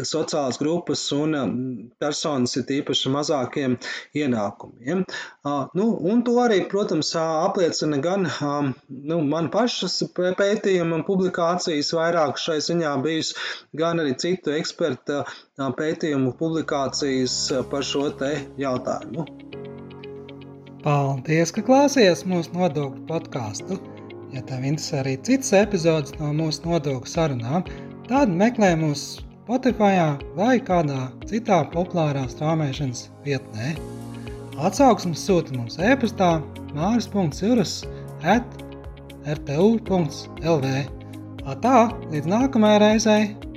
sociālas 0.09 0.59
grupas 0.59 1.05
un 1.15 1.39
um, 1.39 1.55
personas 2.01 2.57
ir 2.59 2.67
tīpaši 2.67 3.13
mazākiem 3.13 3.77
ienākumiem. 4.19 5.05
Uh, 5.47 5.71
nu, 5.79 5.87
un 6.11 6.25
to 6.27 6.35
arī, 6.43 6.59
protams, 6.71 7.13
apliecina 7.19 8.01
gan 8.03 8.27
um, 8.27 8.73
nu, 8.91 9.21
man 9.31 9.47
pašas 9.53 10.01
pētījuma 10.19 10.99
un 10.99 11.07
publikācijas 11.07 11.95
vairāk 11.95 12.39
šai 12.41 12.59
ziņā 12.67 12.93
bijis, 13.03 13.33
gan 13.71 13.92
gan 13.93 14.01
arī 14.01 14.15
citu 14.17 14.53
ekspertu 14.57 15.21
pētījumu 15.77 16.33
publikācijas 16.39 17.35
par 17.69 17.85
šo 17.85 18.07
te 18.17 18.31
jautājumu. 18.57 19.25
Paldies, 20.83 21.53
ka 21.53 21.61
klausījāties 21.63 22.25
mūsu 22.27 22.55
nodokļu 22.57 23.03
podkāstu. 23.07 23.77
Ja 24.33 24.41
tev 24.49 24.65
interesē 24.65 25.03
arī 25.03 25.13
citas 25.21 25.53
epizodes 25.59 26.15
no 26.17 26.31
mūsu 26.33 26.65
nodokļu 26.65 27.11
sarunām, 27.11 27.69
tad 28.09 28.33
meklē 28.33 28.73
mūs 28.81 29.05
Spotify 29.43 29.93
vai 30.39 30.57
kādā 30.63 31.11
citā 31.29 31.61
populārā 31.71 32.25
strāmošanas 32.31 33.05
vietnē. 33.27 33.75
Atsauksmes 34.57 35.21
sūta 35.27 35.53
mums 35.53 35.77
e-pastā 35.77 36.33
māris.cirus 36.73 37.83
at 38.25 38.59
rtu.lv. 39.37 40.75
Tā, 41.63 41.79
līdz 42.09 42.29
nākamajai 42.33 42.85
reizei! 42.87 43.52